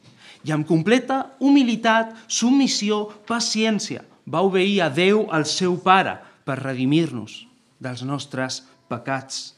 I 0.44 0.52
amb 0.52 0.66
completa 0.68 1.36
humilitat, 1.40 2.12
submissió, 2.28 3.06
paciència, 3.28 4.02
va 4.28 4.42
obeir 4.44 4.80
a 4.84 4.90
Déu, 4.92 5.26
el 5.32 5.44
seu 5.48 5.76
Pare, 5.84 6.16
per 6.44 6.60
redimir-nos 6.60 7.44
dels 7.80 8.04
nostres 8.04 8.62
pecats. 8.88 9.54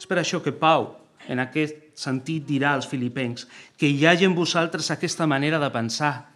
És 0.00 0.08
per 0.08 0.20
això 0.20 0.40
que 0.44 0.52
Pau, 0.52 0.90
en 1.28 1.40
aquest 1.40 1.96
sentit 1.96 2.44
dirà 2.48 2.72
als 2.74 2.88
filipencs 2.90 3.46
que 3.78 3.88
hi 3.88 4.04
hagi 4.08 4.26
en 4.26 4.36
vosaltres 4.36 4.90
aquesta 4.90 5.28
manera 5.28 5.60
de 5.62 5.70
pensar, 5.72 6.28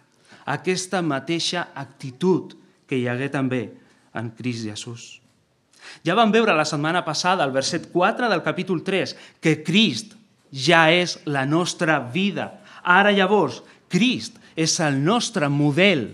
aquesta 0.45 1.01
mateixa 1.03 1.67
actitud 1.75 2.55
que 2.87 2.97
hi 2.97 3.07
hagué 3.11 3.29
també 3.33 3.63
en 4.15 4.31
Crist 4.37 4.63
Jesús. 4.65 5.17
Ja 6.05 6.15
vam 6.17 6.31
veure 6.33 6.55
la 6.55 6.65
setmana 6.67 7.03
passada, 7.05 7.43
al 7.43 7.55
verset 7.55 7.89
4 7.93 8.29
del 8.31 8.43
capítol 8.45 8.83
3, 8.83 9.15
que 9.41 9.59
Crist 9.63 10.15
ja 10.51 10.87
és 10.91 11.17
la 11.25 11.45
nostra 11.45 11.99
vida. 11.99 12.51
Ara 12.83 13.11
llavors, 13.11 13.61
Crist 13.91 14.37
és 14.55 14.79
el 14.83 14.99
nostre 15.03 15.49
model 15.51 16.09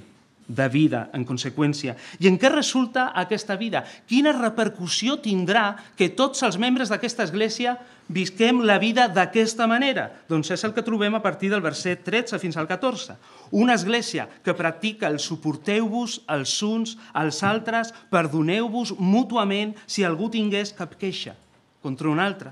de 0.47 0.67
vida, 0.69 1.07
en 1.13 1.23
conseqüència. 1.25 1.95
I 2.19 2.27
en 2.27 2.37
què 2.39 2.51
resulta 2.51 3.09
aquesta 3.15 3.55
vida? 3.59 3.83
Quina 4.09 4.33
repercussió 4.35 5.17
tindrà 5.23 5.73
que 5.97 6.11
tots 6.11 6.43
els 6.43 6.57
membres 6.59 6.91
d'aquesta 6.91 7.23
església 7.23 7.77
visquem 8.11 8.59
la 8.67 8.77
vida 8.81 9.07
d'aquesta 9.07 9.67
manera? 9.71 10.09
Doncs 10.29 10.51
és 10.55 10.63
el 10.67 10.73
que 10.75 10.83
trobem 10.83 11.15
a 11.15 11.23
partir 11.23 11.51
del 11.53 11.63
verset 11.63 12.03
13 12.03 12.39
fins 12.41 12.57
al 12.57 12.67
14. 12.67 13.15
Una 13.51 13.77
església 13.77 14.27
que 14.43 14.55
practica 14.57 15.07
el 15.07 15.21
suporteu-vos 15.23 16.19
els 16.27 16.57
uns 16.65 16.97
als 17.13 17.43
altres, 17.43 17.93
perdoneu-vos 18.11 18.97
mútuament 18.99 19.77
si 19.85 20.03
algú 20.03 20.29
tingués 20.29 20.75
cap 20.75 20.97
queixa 20.99 21.37
contra 21.81 22.11
un 22.11 22.19
altre. 22.19 22.51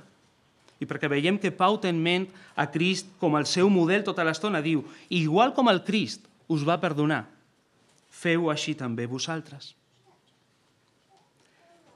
I 0.82 0.88
perquè 0.90 1.06
veiem 1.12 1.38
que 1.38 1.54
Pau 1.54 1.78
té 1.78 1.92
en 1.94 2.00
ment 2.02 2.26
a 2.58 2.66
Crist 2.72 3.12
com 3.22 3.36
el 3.38 3.46
seu 3.46 3.70
model 3.70 4.02
tota 4.08 4.26
l'estona, 4.26 4.64
diu, 4.66 4.82
igual 5.14 5.54
com 5.54 5.70
el 5.70 5.84
Crist 5.86 6.26
us 6.52 6.66
va 6.68 6.80
perdonar, 6.82 7.28
feu 8.12 8.50
així 8.52 8.76
també 8.78 9.08
vosaltres. 9.08 9.72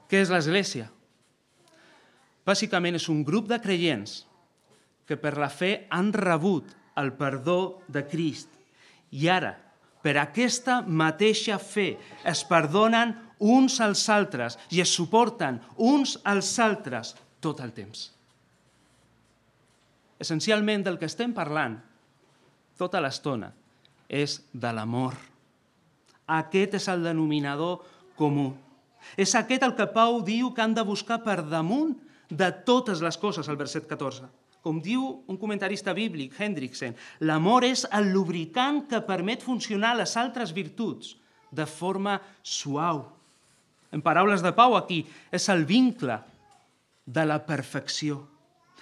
Què 0.08 0.22
és 0.22 0.30
l'Església? 0.32 0.88
Bàsicament 2.46 2.96
és 2.96 3.08
un 3.10 3.24
grup 3.26 3.48
de 3.50 3.58
creients 3.62 4.20
que 5.06 5.18
per 5.18 5.34
la 5.38 5.50
fe 5.50 5.86
han 5.90 6.12
rebut 6.14 6.72
el 6.98 7.12
perdó 7.18 7.82
de 7.92 8.02
Crist 8.08 8.52
i 9.14 9.28
ara, 9.30 9.52
per 10.02 10.16
aquesta 10.20 10.80
mateixa 10.82 11.58
fe, 11.58 11.96
es 12.24 12.42
perdonen 12.46 13.14
uns 13.42 13.80
als 13.82 14.06
altres 14.08 14.56
i 14.70 14.80
es 14.80 14.92
suporten 14.94 15.58
uns 15.76 16.16
als 16.24 16.52
altres 16.62 17.14
tot 17.42 17.60
el 17.60 17.74
temps. 17.76 18.10
Essencialment 20.22 20.86
del 20.86 20.96
que 20.98 21.10
estem 21.10 21.34
parlant 21.36 21.76
tota 22.78 23.02
l'estona 23.02 23.50
és 24.08 24.38
de 24.52 24.70
l'amor. 24.72 25.16
Aquest 26.26 26.74
és 26.78 26.88
el 26.90 27.04
denominador 27.06 27.84
comú. 28.18 28.52
És 29.14 29.34
aquest 29.38 29.62
el 29.62 29.76
que 29.78 29.86
Pau 29.94 30.20
diu 30.26 30.50
que 30.54 30.64
han 30.64 30.74
de 30.74 30.82
buscar 30.82 31.20
per 31.22 31.44
damunt 31.46 31.94
de 32.28 32.50
totes 32.66 33.02
les 33.04 33.18
coses, 33.18 33.48
al 33.48 33.58
verset 33.60 33.86
14. 33.86 34.26
Com 34.66 34.80
diu 34.82 35.04
un 35.30 35.36
comentarista 35.38 35.94
bíblic, 35.94 36.34
Hendrickson, 36.34 36.96
l'amor 37.22 37.64
és 37.68 37.84
el 37.94 38.10
lubricant 38.10 38.82
que 38.90 39.04
permet 39.06 39.44
funcionar 39.46 39.94
les 39.94 40.16
altres 40.18 40.50
virtuts 40.56 41.14
de 41.54 41.66
forma 41.70 42.18
suau. 42.42 43.04
En 43.94 44.02
paraules 44.02 44.42
de 44.42 44.50
Pau 44.56 44.74
aquí, 44.74 45.04
és 45.30 45.46
el 45.54 45.62
vincle 45.64 46.18
de 47.06 47.22
la 47.24 47.38
perfecció. 47.46 48.24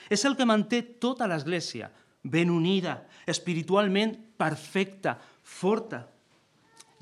És 0.09 0.25
el 0.25 0.39
que 0.39 0.49
manté 0.49 0.81
tota 1.01 1.29
l'Església 1.29 1.91
ben 2.25 2.49
unida, 2.49 3.03
espiritualment 3.29 4.17
perfecta, 4.41 5.19
forta. 5.45 6.07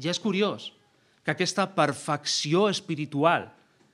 Ja 0.03 0.11
és 0.11 0.21
curiós 0.21 0.73
que 1.23 1.33
aquesta 1.35 1.69
perfecció 1.77 2.67
espiritual 2.71 3.53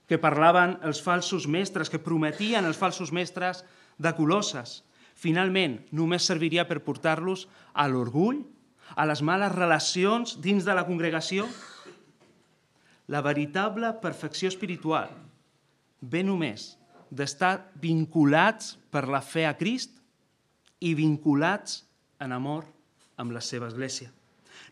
que 0.09 0.17
parlaven 0.17 0.79
els 0.89 1.03
falsos 1.05 1.45
mestres, 1.47 1.91
que 1.93 2.01
prometien 2.01 2.65
els 2.65 2.79
falsos 2.81 3.13
mestres 3.13 3.61
de 4.01 4.15
Colosses, 4.17 4.81
finalment 5.13 5.77
només 5.93 6.25
serviria 6.25 6.65
per 6.65 6.81
portar-los 6.87 7.45
a 7.75 7.85
l'orgull, 7.93 8.41
a 8.97 9.05
les 9.05 9.21
males 9.21 9.53
relacions 9.53 10.39
dins 10.41 10.65
de 10.65 10.73
la 10.73 10.87
congregació? 10.89 11.45
La 13.13 13.21
veritable 13.25 13.93
perfecció 14.01 14.49
espiritual 14.49 15.13
ve 16.01 16.25
només 16.25 16.77
d'estar 17.11 17.69
vinculats 17.83 18.77
per 18.93 19.05
la 19.09 19.21
fe 19.25 19.45
a 19.49 19.55
Crist 19.61 19.97
i 20.81 20.95
vinculats 20.97 21.83
en 22.21 22.33
amor 22.37 22.65
amb 23.17 23.35
la 23.37 23.45
seva 23.45 23.69
església. 23.69 24.13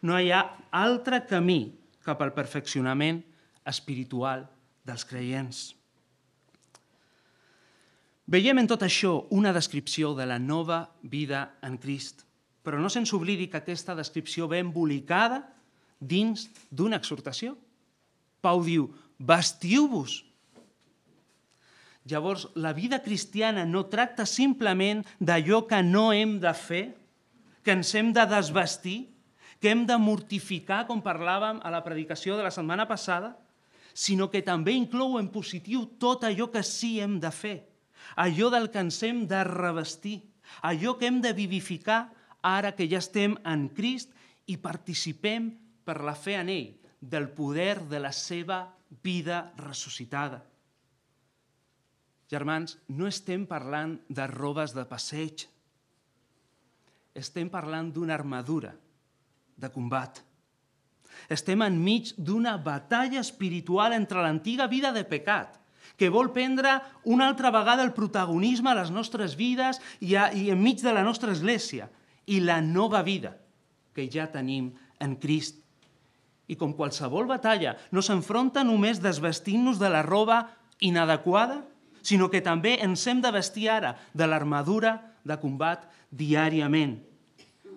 No 0.03 0.19
hi 0.19 0.33
ha 0.33 0.43
altre 0.71 1.23
camí 1.29 1.75
cap 2.05 2.21
al 2.23 2.35
perfeccionament 2.37 3.23
espiritual 3.67 4.47
dels 4.87 5.05
creients. 5.09 5.73
Veiem 8.26 8.59
en 8.59 8.67
tot 8.67 8.83
això 8.83 9.26
una 9.31 9.53
descripció 9.55 10.12
de 10.19 10.26
la 10.26 10.38
nova 10.43 10.81
vida 11.03 11.59
en 11.62 11.76
Crist, 11.79 12.25
però 12.67 12.81
no 12.83 12.91
se'ns 12.91 13.12
oblidi 13.15 13.47
que 13.47 13.61
aquesta 13.61 13.95
descripció 13.95 14.49
ve 14.50 14.59
embolicada 14.59 15.45
dins 16.00 16.49
d'una 16.71 16.99
exhortació. 16.99 17.55
Pau 18.43 18.65
diu, 18.67 18.88
vestiu-vos. 19.19 20.25
Llavors, 22.07 22.47
la 22.55 22.73
vida 22.75 23.00
cristiana 23.03 23.65
no 23.67 23.87
tracta 23.91 24.26
simplement 24.26 25.05
d'allò 25.19 25.65
que 25.67 25.79
no 25.83 26.12
hem 26.15 26.37
de 26.43 26.53
fer, 26.55 26.85
que 27.62 27.75
ens 27.75 27.95
hem 27.99 28.12
de 28.15 28.26
desvestir, 28.31 28.99
que 29.61 29.71
hem 29.71 29.87
de 29.89 29.97
mortificar, 29.99 30.85
com 30.87 31.01
parlàvem 31.03 31.61
a 31.65 31.73
la 31.73 31.83
predicació 31.85 32.37
de 32.37 32.45
la 32.45 32.53
setmana 32.53 32.87
passada, 32.89 33.35
sinó 33.97 34.29
que 34.31 34.45
també 34.45 34.75
inclou 34.77 35.17
en 35.17 35.31
positiu 35.33 35.87
tot 36.01 36.27
allò 36.29 36.51
que 36.53 36.63
sí 36.67 36.99
hem 37.01 37.17
de 37.21 37.33
fer, 37.33 37.57
allò 38.17 38.51
del 38.53 38.69
que 38.71 38.83
ens 38.85 39.01
hem 39.03 39.25
de 39.29 39.41
revestir, 39.49 40.21
allò 40.63 40.97
que 40.99 41.09
hem 41.09 41.23
de 41.25 41.33
vivificar 41.33 42.11
ara 42.45 42.75
que 42.77 42.87
ja 42.87 43.01
estem 43.01 43.39
en 43.49 43.69
Crist 43.75 44.13
i 44.47 44.59
participem 44.61 45.49
per 45.87 46.03
la 46.05 46.15
fe 46.15 46.37
en 46.37 46.53
ell, 46.53 46.75
del 47.01 47.31
poder 47.33 47.87
de 47.89 48.01
la 48.01 48.13
seva 48.13 48.67
vida 49.03 49.53
ressuscitada. 49.57 50.45
germans, 52.29 52.79
no 52.89 53.07
estem 53.07 53.47
parlant 53.47 54.01
de 54.09 54.27
robes 54.27 54.73
de 54.75 54.83
passeig. 54.85 55.45
Estem 57.15 57.49
parlant 57.49 57.93
d'una 57.95 58.17
armadura 58.19 58.73
de 59.57 59.71
combat. 59.73 60.21
Estem 61.33 61.63
enmig 61.65 62.13
d'una 62.17 62.57
batalla 62.61 63.21
espiritual 63.21 63.97
entre 63.97 64.23
l'antiga 64.23 64.69
vida 64.69 64.93
de 64.93 65.05
pecat, 65.09 65.57
que 65.97 66.11
vol 66.13 66.29
prendre 66.35 66.77
una 67.05 67.27
altra 67.31 67.51
vegada 67.51 67.83
el 67.83 67.95
protagonisme 67.97 68.71
a 68.71 68.77
les 68.77 68.93
nostres 68.93 69.35
vides 69.37 69.81
i, 70.01 70.15
a, 70.15 70.29
i 70.33 70.51
enmig 70.53 70.83
de 70.85 70.93
la 70.93 71.05
nostra 71.07 71.33
església, 71.33 71.89
i 72.27 72.43
la 72.43 72.61
nova 72.61 73.03
vida 73.07 73.37
que 73.97 74.11
ja 74.13 74.27
tenim 74.29 74.75
en 75.01 75.17
Crist. 75.17 75.63
I 76.47 76.55
com 76.61 76.77
qualsevol 76.77 77.27
batalla, 77.27 77.75
no 77.91 78.05
s'enfronta 78.05 78.63
només 78.63 79.01
desvestint-nos 79.03 79.81
de 79.81 79.89
la 79.91 80.05
roba 80.05 80.45
inadequada, 80.85 81.63
sinó 82.07 82.29
que 82.31 82.45
també 82.45 82.77
ens 82.85 83.03
hem 83.09 83.23
de 83.25 83.33
vestir 83.35 83.71
ara 83.73 83.97
de 84.15 84.29
l'armadura 84.29 84.99
de 85.27 85.39
combat 85.43 85.89
diàriament. 86.13 87.01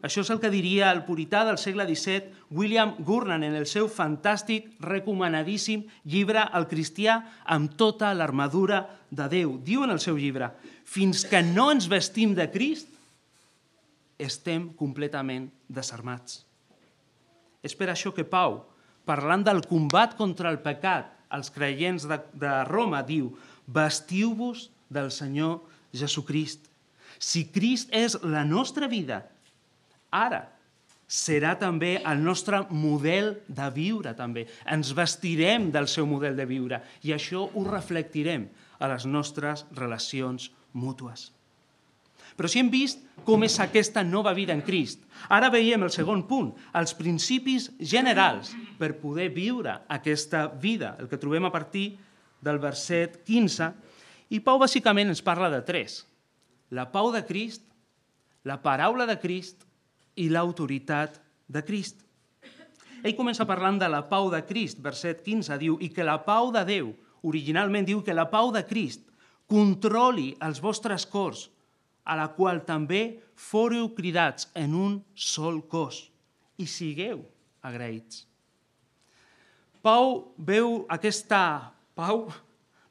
Això 0.02 0.24
és 0.24 0.30
el 0.32 0.40
que 0.40 0.52
diria 0.52 0.92
el 0.94 1.02
purità 1.04 1.42
del 1.48 1.58
segle 1.60 1.84
XVII, 1.88 2.30
William 2.56 2.94
Gurnan, 3.04 3.44
en 3.44 3.56
el 3.60 3.66
seu 3.68 3.90
fantàstic, 3.92 4.70
recomanadíssim 4.80 5.84
llibre 6.08 6.46
El 6.56 6.70
cristià 6.72 7.18
amb 7.44 7.76
tota 7.80 8.14
l'armadura 8.16 8.86
de 9.12 9.28
Déu. 9.32 9.58
Diu 9.60 9.84
en 9.84 9.92
el 9.92 10.00
seu 10.00 10.16
llibre, 10.16 10.54
fins 10.88 11.26
que 11.28 11.42
no 11.44 11.70
ens 11.74 11.90
vestim 11.92 12.32
de 12.38 12.48
Crist, 12.52 12.88
estem 14.20 14.70
completament 14.80 15.50
desarmats. 15.68 16.44
És 17.64 17.76
per 17.76 17.90
això 17.92 18.14
que 18.16 18.28
Pau, 18.28 18.62
parlant 19.08 19.44
del 19.44 19.64
combat 19.68 20.16
contra 20.16 20.52
el 20.52 20.62
pecat 20.64 21.12
als 21.30 21.52
creients 21.52 22.08
de, 22.08 22.20
de 22.40 22.54
Roma, 22.68 23.02
diu 23.04 23.34
vestiu-vos 23.68 24.70
del 24.90 25.12
Senyor 25.12 25.60
Jesucrist. 25.92 26.70
Si 27.20 27.50
Crist 27.52 27.92
és 27.92 28.16
la 28.24 28.46
nostra 28.48 28.88
vida 28.88 29.26
ara 30.12 30.44
serà 31.10 31.56
també 31.58 31.96
el 32.06 32.22
nostre 32.22 32.62
model 32.70 33.34
de 33.48 33.68
viure 33.74 34.14
també. 34.14 34.46
Ens 34.70 34.94
vestirem 34.94 35.72
del 35.74 35.90
seu 35.90 36.06
model 36.06 36.38
de 36.38 36.46
viure 36.46 36.84
i 37.02 37.16
això 37.16 37.48
ho 37.50 37.66
reflectirem 37.66 38.46
a 38.80 38.88
les 38.92 39.08
nostres 39.10 39.66
relacions 39.76 40.52
mútues. 40.74 41.32
Però 42.38 42.48
si 42.48 42.62
hem 42.62 42.70
vist 42.72 43.02
com 43.28 43.42
és 43.44 43.58
aquesta 43.60 44.04
nova 44.06 44.32
vida 44.38 44.54
en 44.56 44.62
Crist, 44.64 45.02
ara 45.28 45.50
veiem 45.52 45.82
el 45.84 45.92
segon 45.92 46.22
punt, 46.30 46.54
els 46.78 46.94
principis 46.96 47.68
generals 47.82 48.54
per 48.80 48.94
poder 49.02 49.28
viure 49.34 49.74
aquesta 49.92 50.46
vida, 50.48 50.94
el 51.02 51.10
que 51.12 51.20
trobem 51.20 51.50
a 51.50 51.52
partir 51.52 51.98
del 52.40 52.62
verset 52.62 53.18
15, 53.28 53.74
i 54.30 54.40
Pau 54.46 54.62
bàsicament 54.62 55.10
ens 55.10 55.26
parla 55.26 55.50
de 55.52 55.60
tres. 55.66 56.04
La 56.70 56.86
pau 56.94 57.10
de 57.12 57.26
Crist, 57.26 57.66
la 58.46 58.62
paraula 58.62 59.10
de 59.10 59.18
Crist 59.20 59.66
i 60.20 60.28
l'autoritat 60.32 61.18
de 61.48 61.64
Crist. 61.66 62.04
Ell 63.00 63.16
comença 63.16 63.48
parlant 63.48 63.80
de 63.80 63.88
la 63.88 64.04
pau 64.10 64.28
de 64.32 64.42
Crist, 64.48 64.82
verset 64.84 65.24
15, 65.24 65.56
diu, 65.62 65.78
i 65.80 65.88
que 65.94 66.04
la 66.04 66.20
pau 66.26 66.52
de 66.52 66.66
Déu, 66.68 66.92
originalment 67.24 67.88
diu 67.88 68.04
que 68.04 68.16
la 68.16 68.28
pau 68.32 68.52
de 68.52 68.66
Crist 68.68 69.06
controli 69.50 70.34
els 70.46 70.60
vostres 70.62 71.08
cors, 71.10 71.48
a 72.04 72.18
la 72.20 72.28
qual 72.36 72.64
també 72.68 73.20
foreu 73.40 73.92
cridats 73.96 74.50
en 74.58 74.76
un 74.76 75.00
sol 75.16 75.62
cos, 75.72 76.10
i 76.60 76.68
sigueu 76.68 77.24
agraïts. 77.64 78.26
Pau 79.82 80.34
veu 80.36 80.84
aquesta 80.92 81.72
pau 81.96 82.28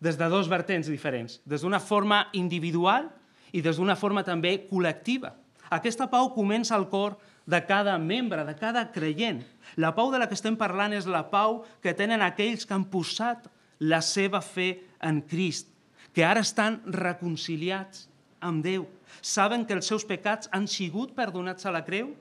des 0.00 0.16
de 0.16 0.28
dos 0.32 0.48
vertents 0.48 0.88
diferents, 0.88 1.40
des 1.44 1.60
d'una 1.60 1.80
forma 1.80 2.24
individual 2.32 3.10
i 3.52 3.60
des 3.60 3.76
d'una 3.76 3.96
forma 3.96 4.24
també 4.24 4.54
col·lectiva. 4.70 5.34
Aquesta 5.68 6.08
pau 6.08 6.32
comença 6.32 6.74
al 6.76 6.88
cor 6.88 7.18
de 7.48 7.60
cada 7.64 7.96
membre, 7.96 8.44
de 8.44 8.54
cada 8.54 8.84
creient. 8.92 9.40
La 9.76 9.94
pau 9.96 10.12
de 10.12 10.20
la 10.20 10.28
que 10.28 10.36
estem 10.36 10.56
parlant 10.60 10.92
és 10.92 11.08
la 11.08 11.24
pau 11.32 11.62
que 11.80 11.94
tenen 11.96 12.20
aquells 12.20 12.68
que 12.68 12.76
han 12.76 12.84
posat 12.92 13.48
la 13.80 14.02
seva 14.04 14.42
fe 14.44 14.84
en 15.00 15.22
Crist, 15.24 15.70
que 16.12 16.26
ara 16.28 16.44
estan 16.44 16.82
reconciliats 16.92 18.04
amb 18.44 18.60
Déu. 18.66 18.84
Saben 19.24 19.64
que 19.64 19.72
els 19.78 19.88
seus 19.88 20.04
pecats 20.04 20.50
han 20.52 20.68
sigut 20.68 21.14
perdonats 21.16 21.64
a 21.64 21.72
la 21.72 21.86
creu? 21.86 22.12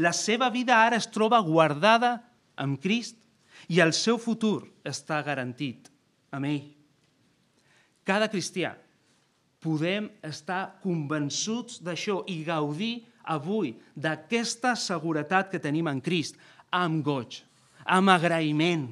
La 0.00 0.14
seva 0.16 0.48
vida 0.48 0.80
ara 0.80 0.96
es 0.96 1.10
troba 1.12 1.42
guardada 1.44 2.16
amb 2.56 2.80
Crist 2.80 3.20
i 3.68 3.84
el 3.84 3.92
seu 3.92 4.16
futur 4.16 4.64
està 4.80 5.20
garantit 5.26 5.90
amb 6.32 6.48
ell. 6.48 6.70
Cada 8.04 8.30
cristià 8.32 8.74
podem 9.64 10.08
estar 10.24 10.78
convençuts 10.80 11.82
d'això 11.84 12.22
i 12.32 12.42
gaudir 12.44 12.94
avui 13.24 13.74
d'aquesta 13.96 14.74
seguretat 14.76 15.50
que 15.52 15.60
tenim 15.62 15.88
en 15.90 16.00
Crist, 16.04 16.38
amb 16.70 17.04
goig, 17.04 17.40
amb 17.84 18.12
agraïment. 18.12 18.90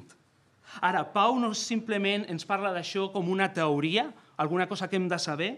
Ara, 0.81 1.03
Pau 1.13 1.37
no 1.39 1.53
simplement 1.57 2.25
ens 2.31 2.45
parla 2.49 2.73
d'això 2.73 3.09
com 3.13 3.29
una 3.29 3.51
teoria, 3.53 4.07
alguna 4.37 4.67
cosa 4.67 4.87
que 4.89 4.97
hem 4.97 5.07
de 5.09 5.19
saber. 5.19 5.51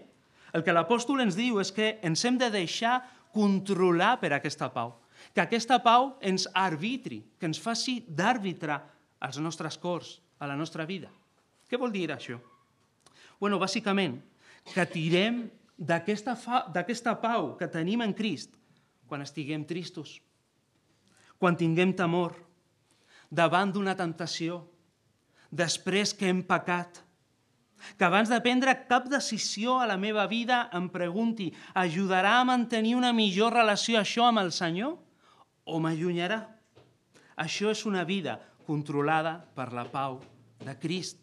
El 0.52 0.64
que 0.64 0.74
l'apòstol 0.74 1.22
ens 1.24 1.36
diu 1.36 1.60
és 1.60 1.72
que 1.72 1.96
ens 2.04 2.24
hem 2.24 2.36
de 2.38 2.50
deixar 2.52 3.00
controlar 3.32 4.16
per 4.20 4.32
aquesta 4.32 4.68
pau. 4.72 4.94
Que 5.34 5.42
aquesta 5.44 5.78
pau 5.82 6.14
ens 6.20 6.46
arbitri, 6.54 7.22
que 7.40 7.48
ens 7.48 7.60
faci 7.60 8.02
d'àrbitre 8.08 8.76
als 9.20 9.40
nostres 9.40 9.80
cors, 9.80 10.20
a 10.38 10.46
la 10.46 10.56
nostra 10.56 10.84
vida. 10.84 11.08
Què 11.68 11.80
vol 11.80 11.92
dir 11.92 12.10
això? 12.12 12.36
bueno, 13.40 13.58
bàsicament, 13.60 14.20
que 14.72 14.84
tirem 14.90 15.46
d'aquesta 15.76 17.14
pau 17.20 17.52
que 17.58 17.68
tenim 17.68 18.02
en 18.02 18.14
Crist 18.16 18.56
quan 19.06 19.22
estiguem 19.22 19.64
tristos, 19.64 20.20
quan 21.38 21.56
tinguem 21.56 21.92
temor, 21.96 22.34
davant 23.30 23.72
d'una 23.72 23.96
tentació, 23.98 24.64
després 25.50 26.14
que 26.14 26.28
hem 26.30 26.42
pecat, 26.46 27.02
que 27.98 28.06
abans 28.06 28.30
de 28.32 28.38
prendre 28.40 28.74
cap 28.88 29.06
decisió 29.10 29.76
a 29.78 29.86
la 29.86 29.98
meva 30.00 30.24
vida 30.26 30.66
em 30.74 30.88
pregunti 30.90 31.50
ajudarà 31.76 32.38
a 32.40 32.46
mantenir 32.48 32.96
una 32.96 33.12
millor 33.12 33.52
relació 33.54 34.00
això 34.00 34.26
amb 34.30 34.40
el 34.42 34.50
Senyor 34.52 34.96
o 35.66 35.80
m'allunyarà? 35.82 36.40
Això 37.36 37.70
és 37.70 37.84
una 37.86 38.04
vida 38.08 38.38
controlada 38.66 39.36
per 39.54 39.72
la 39.76 39.84
pau 39.84 40.18
de 40.64 40.74
Crist. 40.80 41.20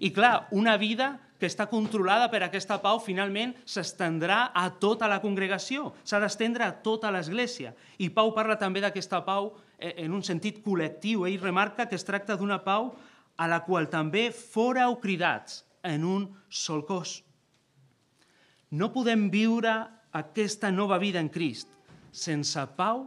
I 0.00 0.12
clar, 0.12 0.48
una 0.52 0.76
vida 0.76 1.16
que 1.38 1.48
està 1.48 1.66
controlada 1.70 2.28
per 2.32 2.42
aquesta 2.44 2.78
pau, 2.82 3.00
finalment 3.02 3.54
s'estendrà 3.68 4.52
a 4.54 4.66
tota 4.80 5.08
la 5.10 5.20
congregació, 5.20 5.92
s'ha 6.04 6.20
d'estendre 6.22 6.64
a 6.64 6.72
tota 6.84 7.10
l'Església. 7.12 7.74
I 7.98 8.08
Pau 8.14 8.32
parla 8.36 8.56
també 8.60 8.80
d'aquesta 8.84 9.22
pau 9.26 9.52
eh, 9.78 9.94
en 10.04 10.16
un 10.16 10.24
sentit 10.24 10.62
col·lectiu. 10.64 11.26
Ell 11.26 11.40
remarca 11.42 11.86
que 11.86 11.98
es 11.98 12.06
tracta 12.06 12.36
d'una 12.36 12.62
pau 12.64 12.94
a 13.36 13.48
la 13.48 13.62
qual 13.66 13.90
també 13.92 14.30
fóreu 14.32 14.96
cridats 15.02 15.64
en 15.84 16.04
un 16.04 16.30
sol 16.48 16.86
cos. 16.88 17.20
No 18.70 18.90
podem 18.92 19.28
viure 19.30 19.76
aquesta 20.16 20.72
nova 20.72 20.98
vida 20.98 21.20
en 21.20 21.28
Crist 21.30 21.68
sense 22.16 22.62
pau 22.76 23.04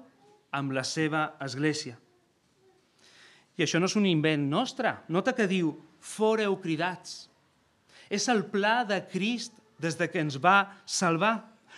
amb 0.55 0.73
la 0.73 0.85
seva 0.85 1.33
Església. 1.41 1.97
I 3.57 3.65
això 3.65 3.81
no 3.81 3.89
és 3.89 3.97
un 3.99 4.05
invent 4.07 4.45
nostre. 4.49 4.93
Nota 5.11 5.33
que 5.35 5.49
diu, 5.49 5.73
fóreu 5.99 6.55
cridats. 6.61 7.28
És 8.09 8.27
el 8.31 8.45
pla 8.49 8.83
de 8.89 8.99
Crist 9.11 9.59
des 9.79 9.97
de 9.97 10.09
que 10.11 10.21
ens 10.21 10.39
va 10.41 10.81
salvar. 10.85 11.37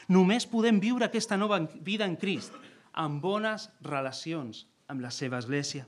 Només 0.10 0.48
podem 0.50 0.80
viure 0.82 1.06
aquesta 1.06 1.38
nova 1.38 1.60
vida 1.84 2.08
en 2.08 2.18
Crist 2.20 2.56
amb 2.92 3.22
bones 3.24 3.70
relacions 3.86 4.66
amb 4.92 5.04
la 5.04 5.12
seva 5.12 5.40
església. 5.40 5.86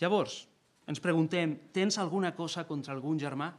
Llavors, 0.00 0.46
ens 0.88 1.02
preguntem, 1.02 1.56
tens 1.72 1.98
alguna 2.00 2.32
cosa 2.34 2.64
contra 2.66 2.94
algun 2.94 3.20
germà? 3.20 3.52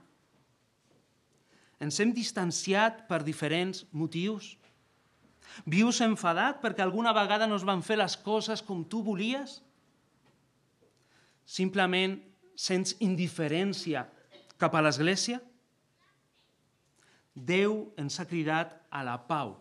Ens 1.83 1.99
hem 1.99 2.13
distanciat 2.15 3.05
per 3.09 3.21
diferents 3.23 3.83
motius? 3.91 4.53
Vius 5.69 5.99
enfadat 6.01 6.61
perquè 6.63 6.81
alguna 6.83 7.13
vegada 7.13 7.47
no 7.47 7.59
es 7.59 7.65
van 7.67 7.83
fer 7.85 7.99
les 7.99 8.15
coses 8.17 8.63
com 8.65 8.83
tu 8.87 9.03
volies? 9.05 9.59
Simplement 11.45 12.17
sents 12.55 12.95
indiferència 13.03 14.05
cap 14.63 14.77
a 14.79 14.83
l'Església? 14.83 15.41
Déu 17.35 17.89
ens 17.99 18.19
ha 18.19 18.27
cridat 18.29 18.77
a 18.93 19.03
la 19.03 19.17
pau 19.27 19.57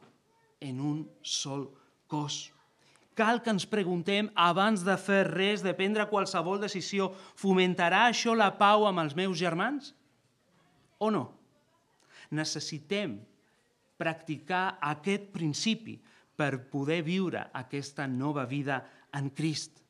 en 0.62 0.80
un 0.80 0.98
sol 1.26 1.66
cos. 2.06 2.52
Cal 3.18 3.42
que 3.44 3.52
ens 3.52 3.66
preguntem, 3.68 4.30
abans 4.38 4.84
de 4.86 4.94
fer 4.96 5.24
res, 5.28 5.64
de 5.64 5.74
prendre 5.76 6.06
qualsevol 6.08 6.60
decisió, 6.62 7.10
fomentarà 7.36 8.06
això 8.08 8.36
la 8.36 8.52
pau 8.56 8.86
amb 8.88 9.02
els 9.02 9.16
meus 9.18 9.36
germans? 9.40 9.90
O 11.02 11.10
no? 11.12 11.26
Necessitem 12.32 13.18
practicar 14.00 14.78
aquest 14.80 15.28
principi 15.34 15.98
per 16.36 16.68
poder 16.72 17.02
viure 17.04 17.44
aquesta 17.52 18.06
nova 18.08 18.46
vida 18.48 18.80
en 19.12 19.28
Crist. 19.36 19.82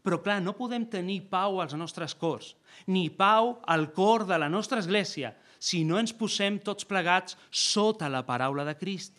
Però, 0.00 0.22
clar, 0.24 0.38
no 0.40 0.56
podem 0.56 0.86
tenir 0.88 1.26
pau 1.28 1.60
als 1.60 1.76
nostres 1.76 2.14
cors, 2.16 2.54
ni 2.86 3.08
pau 3.10 3.58
al 3.66 3.90
cor 3.92 4.26
de 4.26 4.38
la 4.38 4.48
nostra 4.48 4.80
església, 4.80 5.34
si 5.58 5.84
no 5.84 5.98
ens 6.00 6.12
posem 6.16 6.58
tots 6.64 6.86
plegats 6.88 7.36
sota 7.50 8.08
la 8.08 8.24
paraula 8.26 8.64
de 8.64 8.76
Crist. 8.80 9.18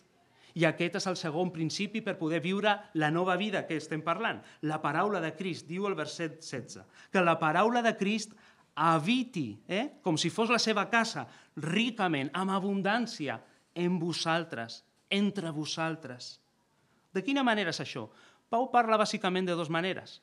I 0.58 0.66
aquest 0.68 0.98
és 1.00 1.06
el 1.08 1.16
segon 1.16 1.52
principi 1.54 2.02
per 2.04 2.18
poder 2.18 2.42
viure 2.44 2.74
la 3.00 3.10
nova 3.10 3.38
vida 3.40 3.62
que 3.64 3.78
estem 3.80 4.02
parlant. 4.04 4.42
La 4.68 4.82
paraula 4.82 5.22
de 5.22 5.32
Crist, 5.38 5.68
diu 5.70 5.86
el 5.88 5.96
verset 5.96 6.42
16, 6.42 6.82
que 7.12 7.24
la 7.24 7.38
paraula 7.40 7.80
de 7.80 7.94
Crist 7.96 8.34
habiti, 8.74 9.62
eh? 9.68 10.00
com 10.02 10.18
si 10.18 10.32
fos 10.32 10.52
la 10.52 10.60
seva 10.60 10.88
casa, 10.92 11.26
ricament, 11.56 12.30
amb 12.36 12.52
abundància, 12.52 13.38
en 13.74 13.98
vosaltres, 14.00 14.82
entre 15.08 15.52
vosaltres. 15.52 16.36
De 17.12 17.22
quina 17.24 17.44
manera 17.44 17.72
és 17.72 17.80
això? 17.80 18.06
Pau 18.52 18.68
parla 18.72 19.00
bàsicament 19.00 19.48
de 19.48 19.56
dues 19.56 19.72
maneres. 19.72 20.20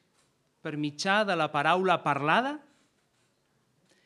Per 0.61 0.75
mitjà 0.77 1.23
de 1.25 1.37
la 1.37 1.49
paraula 1.53 1.99
parlada 2.03 2.57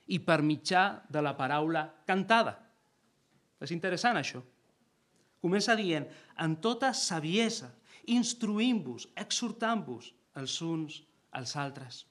i 0.08 0.20
per 0.20 0.42
mitjà 0.44 1.04
de 1.10 1.22
la 1.24 1.36
paraula 1.38 1.86
cantada. 2.08 2.58
És 3.64 3.72
interessant 3.72 4.20
això. 4.20 4.42
Comença 5.44 5.76
dient, 5.80 6.08
en 6.40 6.56
tota 6.64 6.94
saviesa, 6.96 7.70
instruïm-vos, 8.12 9.10
exhortant-vos 9.16 10.12
els 10.40 10.60
uns 10.64 11.02
als 11.32 11.56
altres. 11.60 12.04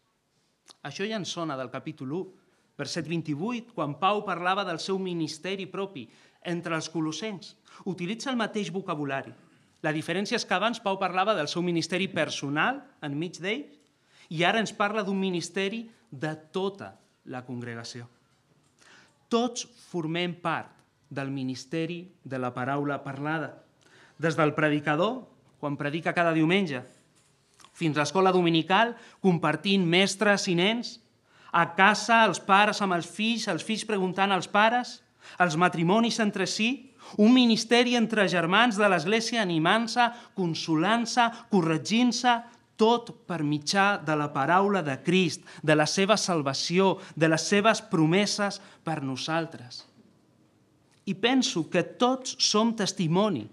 Això 0.85 1.05
ja 1.09 1.19
ens 1.21 1.33
sona 1.33 1.57
del 1.59 1.71
capítol 1.73 2.13
1, 2.17 2.43
verset 2.79 3.09
28, 3.09 3.75
quan 3.77 3.99
Pau 4.01 4.23
parlava 4.25 4.65
del 4.65 4.81
seu 4.81 4.99
ministeri 4.99 5.67
propi 5.69 6.07
entre 6.49 6.75
els 6.77 6.89
colossencs. 6.91 7.55
Utilitza 7.89 8.31
el 8.33 8.41
mateix 8.41 8.73
vocabulari, 8.73 9.33
la 9.83 9.93
diferència 9.95 10.39
és 10.39 10.47
que 10.47 10.55
abans 10.55 10.79
Pau 10.83 10.97
parlava 10.99 11.35
del 11.35 11.49
seu 11.51 11.63
ministeri 11.67 12.07
personal 12.09 12.79
enmig 13.03 13.41
d'ells 13.43 13.79
i 14.31 14.45
ara 14.47 14.61
ens 14.63 14.71
parla 14.73 15.03
d'un 15.03 15.19
ministeri 15.19 15.83
de 16.11 16.31
tota 16.55 16.93
la 17.25 17.45
congregació. 17.47 18.09
Tots 19.33 19.67
formem 19.89 20.35
part 20.43 20.71
del 21.13 21.31
ministeri 21.31 22.07
de 22.25 22.41
la 22.41 22.53
paraula 22.55 23.03
parlada, 23.05 23.53
des 24.19 24.37
del 24.39 24.55
predicador, 24.57 25.23
quan 25.61 25.77
predica 25.77 26.15
cada 26.17 26.33
diumenge, 26.35 26.83
fins 27.73 27.97
a 27.97 28.03
l'escola 28.03 28.33
dominical, 28.33 28.95
compartint 29.25 29.85
mestres 29.89 30.49
i 30.49 30.57
nens, 30.59 30.99
a 31.53 31.67
casa, 31.77 32.23
els 32.25 32.41
pares 32.41 32.81
amb 32.81 32.97
els 32.97 33.09
fills, 33.09 33.47
els 33.49 33.65
fills 33.65 33.85
preguntant 33.89 34.33
als 34.33 34.49
pares, 34.49 35.01
els 35.41 35.57
matrimonis 35.61 36.19
entre 36.25 36.47
si, 36.49 36.93
un 37.21 37.33
ministeri 37.35 37.97
entre 37.99 38.29
germans 38.31 38.79
de 38.81 38.89
l'Església 38.89 39.43
animant-se, 39.43 40.07
consolant-se, 40.39 41.29
corregint-se, 41.53 42.39
tot 42.77 43.13
per 43.29 43.43
mitjà 43.47 43.97
de 44.03 44.17
la 44.19 44.31
paraula 44.33 44.83
de 44.83 44.97
Crist, 45.05 45.45
de 45.63 45.77
la 45.77 45.87
seva 45.87 46.17
salvació, 46.17 46.97
de 47.15 47.29
les 47.31 47.45
seves 47.47 47.83
promeses 47.93 48.61
per 48.85 49.03
nosaltres. 49.03 49.85
I 51.07 51.15
penso 51.19 51.67
que 51.71 51.83
tots 51.99 52.37
som 52.39 52.75
testimoni 52.79 53.45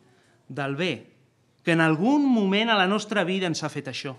del 0.48 0.76
bé, 0.78 0.94
que 1.64 1.74
en 1.74 1.82
algun 1.82 2.26
moment 2.26 2.70
a 2.70 2.78
la 2.78 2.88
nostra 2.88 3.24
vida 3.26 3.50
ens 3.50 3.64
ha 3.64 3.70
fet 3.70 3.90
això. 3.92 4.16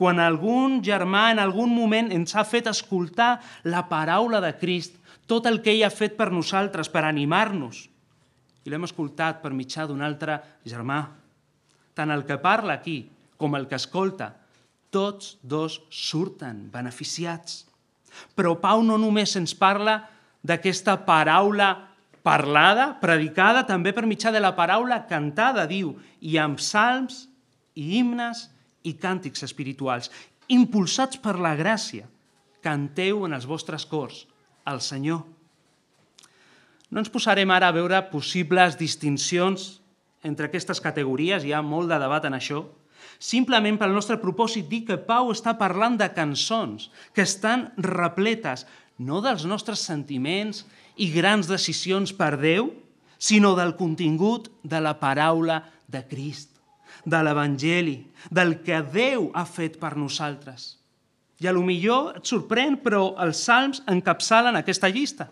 Quan 0.00 0.18
algun 0.20 0.80
germà 0.84 1.28
en 1.34 1.40
algun 1.42 1.72
moment 1.72 2.08
ens 2.12 2.32
ha 2.34 2.44
fet 2.48 2.70
escoltar 2.70 3.38
la 3.68 3.84
paraula 3.88 4.40
de 4.40 4.54
Crist, 4.56 4.96
tot 5.28 5.46
el 5.46 5.60
que 5.62 5.74
ell 5.74 5.84
ha 5.86 5.92
fet 5.92 6.16
per 6.18 6.30
nosaltres, 6.32 6.88
per 6.88 7.04
animar-nos, 7.04 7.84
i 8.64 8.72
l'hem 8.72 8.84
escoltat 8.88 9.40
per 9.40 9.52
mitjà 9.56 9.86
d'un 9.88 10.02
altre 10.04 10.40
germà. 10.68 11.04
Tant 11.94 12.10
el 12.12 12.24
que 12.28 12.40
parla 12.40 12.76
aquí 12.80 12.98
com 13.40 13.56
el 13.56 13.66
que 13.70 13.78
escolta, 13.80 14.34
tots 14.92 15.38
dos 15.42 15.80
surten 15.90 16.66
beneficiats. 16.72 17.64
Però 18.36 18.56
Pau 18.60 18.82
no 18.84 18.98
només 19.00 19.36
ens 19.38 19.54
parla 19.56 20.02
d'aquesta 20.44 20.98
paraula 21.06 21.70
parlada, 22.26 22.92
predicada, 23.00 23.64
també 23.66 23.94
per 23.96 24.04
mitjà 24.08 24.32
de 24.34 24.42
la 24.42 24.52
paraula 24.56 25.00
cantada, 25.08 25.66
diu, 25.66 25.94
i 26.20 26.36
amb 26.38 26.60
salms 26.60 27.24
i 27.78 27.96
himnes 27.98 28.48
i 28.84 28.94
càntics 29.00 29.44
espirituals, 29.46 30.10
impulsats 30.52 31.20
per 31.20 31.38
la 31.40 31.54
gràcia, 31.56 32.08
canteu 32.60 33.24
en 33.24 33.36
els 33.36 33.46
vostres 33.48 33.86
cors 33.88 34.26
al 34.68 34.82
Senyor. 34.84 35.22
No 36.90 37.00
ens 37.00 37.12
posarem 37.12 37.50
ara 37.54 37.70
a 37.70 37.76
veure 37.76 38.00
possibles 38.10 38.76
distincions 38.76 39.78
entre 40.26 40.50
aquestes 40.50 40.82
categories, 40.82 41.46
hi 41.46 41.54
ha 41.54 41.62
molt 41.64 41.88
de 41.88 42.00
debat 42.02 42.26
en 42.28 42.36
això, 42.36 42.64
simplement 43.20 43.76
pel 43.78 43.92
nostre 43.92 44.16
propòsit 44.18 44.66
dir 44.70 44.86
que 44.88 44.96
Pau 44.96 45.28
està 45.30 45.52
parlant 45.60 45.98
de 46.00 46.08
cançons 46.16 46.88
que 47.14 47.22
estan 47.28 47.68
repletes 47.76 48.64
no 48.98 49.20
dels 49.24 49.44
nostres 49.48 49.84
sentiments 49.84 50.64
i 50.96 51.10
grans 51.12 51.48
decisions 51.48 52.12
per 52.16 52.34
Déu, 52.40 52.72
sinó 53.20 53.52
del 53.56 53.76
contingut 53.76 54.48
de 54.64 54.80
la 54.80 54.96
paraula 55.00 55.60
de 55.88 56.00
Crist, 56.08 56.56
de 57.04 57.20
l'Evangeli, 57.20 57.98
del 58.32 58.58
que 58.64 58.80
Déu 58.80 59.28
ha 59.36 59.44
fet 59.44 59.76
per 59.80 59.94
nosaltres. 60.00 60.80
I 61.40 61.48
a 61.48 61.52
lo 61.56 61.62
millor 61.64 62.16
et 62.20 62.28
sorprèn, 62.28 62.76
però 62.84 63.14
els 63.24 63.40
salms 63.44 63.80
encapçalen 63.88 64.56
aquesta 64.56 64.88
llista. 64.92 65.30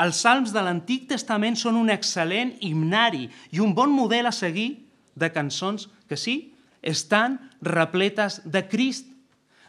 Els 0.00 0.20
salms 0.22 0.52
de 0.54 0.62
l'Antic 0.64 1.08
Testament 1.10 1.58
són 1.60 1.76
un 1.76 1.90
excel·lent 1.92 2.54
himnari 2.64 3.26
i 3.52 3.60
un 3.60 3.74
bon 3.76 3.92
model 3.92 4.30
a 4.30 4.32
seguir 4.32 4.86
de 5.16 5.28
cançons 5.34 5.88
que 6.08 6.16
sí, 6.16 6.54
estan 6.82 7.38
repletes 7.60 8.40
de 8.44 8.64
Crist. 8.68 9.06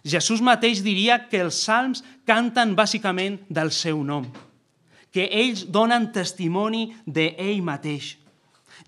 Jesús 0.04 0.42
mateix 0.42 0.82
diria 0.82 1.20
que 1.30 1.44
els 1.44 1.60
salms 1.62 2.02
canten 2.26 2.74
bàsicament 2.76 3.38
del 3.50 3.70
seu 3.76 4.02
nom, 4.04 4.26
que 5.14 5.28
ells 5.30 5.68
donen 5.70 6.10
testimoni 6.16 6.90
d'ell 7.06 7.62
mateix. 7.62 8.16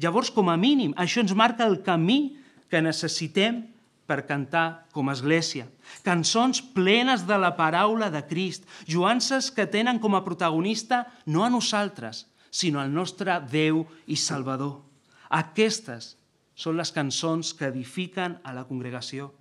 Llavors, 0.02 0.32
com 0.34 0.50
a 0.50 0.58
mínim, 0.58 0.96
això 0.98 1.22
ens 1.22 1.36
marca 1.38 1.68
el 1.68 1.84
camí 1.86 2.36
que 2.72 2.82
necessitem 2.82 3.62
per 4.10 4.26
cantar 4.26 4.88
com 4.92 5.08
a 5.08 5.14
església. 5.14 5.68
Cançons 6.04 6.64
plenes 6.74 7.28
de 7.28 7.38
la 7.38 7.54
paraula 7.56 8.10
de 8.12 8.24
Crist, 8.26 8.66
joances 8.90 9.52
que 9.54 9.68
tenen 9.70 10.00
com 10.02 10.18
a 10.18 10.24
protagonista 10.26 11.06
no 11.26 11.46
a 11.46 11.52
nosaltres, 11.54 12.26
sinó 12.50 12.82
al 12.82 12.92
nostre 12.94 13.38
Déu 13.52 13.86
i 14.08 14.18
Salvador. 14.18 14.82
Aquestes 15.30 16.16
són 16.56 16.78
les 16.78 16.92
cançons 16.94 17.54
que 17.58 17.70
edifiquen 17.70 18.38
a 18.44 18.54
la 18.54 18.66
congregació, 18.70 19.32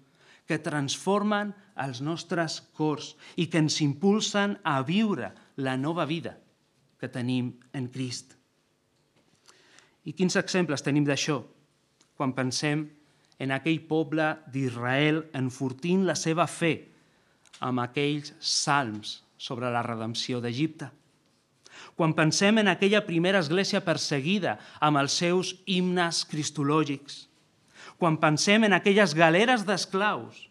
que 0.46 0.58
transformen 0.58 1.52
els 1.80 2.00
nostres 2.02 2.60
cors 2.76 3.12
i 3.36 3.46
que 3.48 3.60
ens 3.62 3.78
impulsen 3.84 4.58
a 4.64 4.80
viure 4.82 5.30
la 5.56 5.76
nova 5.76 6.06
vida 6.08 6.36
que 6.98 7.10
tenim 7.10 7.52
en 7.74 7.88
Crist. 7.90 8.36
I 10.04 10.12
quins 10.18 10.36
exemples 10.38 10.82
tenim 10.82 11.06
d'això 11.06 11.40
quan 12.18 12.34
pensem 12.34 12.84
en 13.42 13.54
aquell 13.54 13.80
poble 13.88 14.28
d'Israel 14.54 15.22
enfortint 15.38 16.04
la 16.06 16.14
seva 16.18 16.46
fe 16.46 16.72
amb 17.62 17.82
aquells 17.82 18.34
salms 18.38 19.20
sobre 19.38 19.70
la 19.70 19.82
redempció 19.82 20.40
d'Egipte. 20.42 20.90
Quan 21.96 22.14
pensem 22.16 22.58
en 22.62 22.70
aquella 22.72 23.02
primera 23.06 23.40
església 23.42 23.82
perseguida 23.84 24.58
amb 24.80 25.00
els 25.02 25.16
seus 25.18 25.54
himnes 25.66 26.24
cristològics, 26.30 27.26
quan 27.98 28.18
pensem 28.18 28.64
en 28.66 28.76
aquelles 28.76 29.14
galeres 29.14 29.66
d'esclaus 29.68 30.48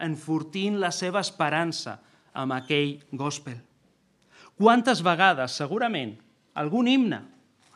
enfortint 0.00 0.78
la 0.80 0.90
seva 0.92 1.20
esperança 1.20 1.98
amb 2.32 2.56
aquell 2.56 2.98
gospel. 3.12 3.58
Quantes 4.60 5.00
vegades, 5.04 5.56
segurament, 5.56 6.16
algun 6.54 6.88
himne 6.88 7.20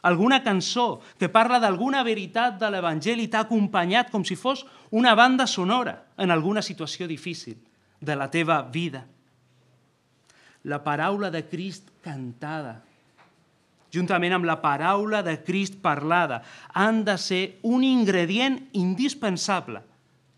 alguna 0.05 0.43
cançó 0.45 1.01
que 1.17 1.31
parla 1.33 1.57
d'alguna 1.59 2.05
veritat 2.05 2.59
de 2.61 2.69
l'Evangeli 2.69 3.25
t'ha 3.33 3.47
acompanyat 3.47 4.11
com 4.13 4.21
si 4.21 4.37
fos 4.37 4.67
una 4.93 5.15
banda 5.17 5.47
sonora 5.49 5.95
en 6.21 6.31
alguna 6.31 6.61
situació 6.61 7.09
difícil 7.09 7.57
de 8.05 8.15
la 8.15 8.29
teva 8.29 8.61
vida. 8.69 9.07
La 10.69 10.83
paraula 10.85 11.31
de 11.33 11.41
Crist 11.49 11.89
cantada, 12.05 12.85
juntament 13.95 14.35
amb 14.35 14.49
la 14.49 14.59
paraula 14.63 15.23
de 15.23 15.37
Crist 15.47 15.79
parlada, 15.83 16.43
han 16.75 17.05
de 17.07 17.17
ser 17.19 17.43
un 17.63 17.85
ingredient 17.87 18.59
indispensable 18.75 19.83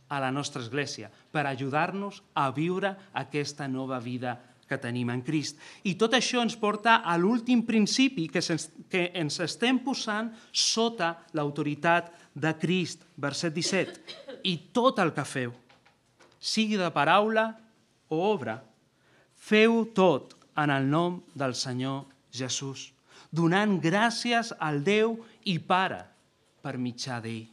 a 0.09 0.21
la 0.21 0.31
nostra 0.31 0.63
església 0.63 1.11
per 1.33 1.47
ajudar-nos 1.47 2.23
a 2.35 2.51
viure 2.55 2.95
aquesta 3.13 3.67
nova 3.69 3.99
vida 3.99 4.37
que 4.67 4.79
tenim 4.83 5.11
en 5.15 5.23
Crist. 5.23 5.59
I 5.87 5.95
tot 5.99 6.15
això 6.19 6.43
ens 6.43 6.57
porta 6.59 7.01
a 7.07 7.15
l'últim 7.19 7.63
principi 7.67 8.27
que, 8.29 8.43
que 8.91 9.11
ens 9.15 9.39
estem 9.43 9.79
posant 9.85 10.33
sota 10.51 11.13
l'autoritat 11.39 12.11
de 12.35 12.53
Crist, 12.59 13.07
verset 13.17 13.55
17. 13.55 14.43
I 14.45 14.57
tot 14.75 14.99
el 15.03 15.15
que 15.15 15.27
feu, 15.27 15.55
sigui 16.39 16.79
de 16.79 16.91
paraula 16.95 17.49
o 18.11 18.21
obra, 18.27 18.59
feu 19.37 19.85
tot 19.95 20.35
en 20.59 20.73
el 20.75 20.91
nom 20.91 21.21
del 21.35 21.55
Senyor 21.55 22.05
Jesús, 22.33 22.91
donant 23.31 23.79
gràcies 23.83 24.53
al 24.59 24.83
Déu 24.85 25.17
i 25.45 25.59
Pare 25.59 26.03
per 26.63 26.77
mitjà 26.79 27.21
d'ell. 27.23 27.47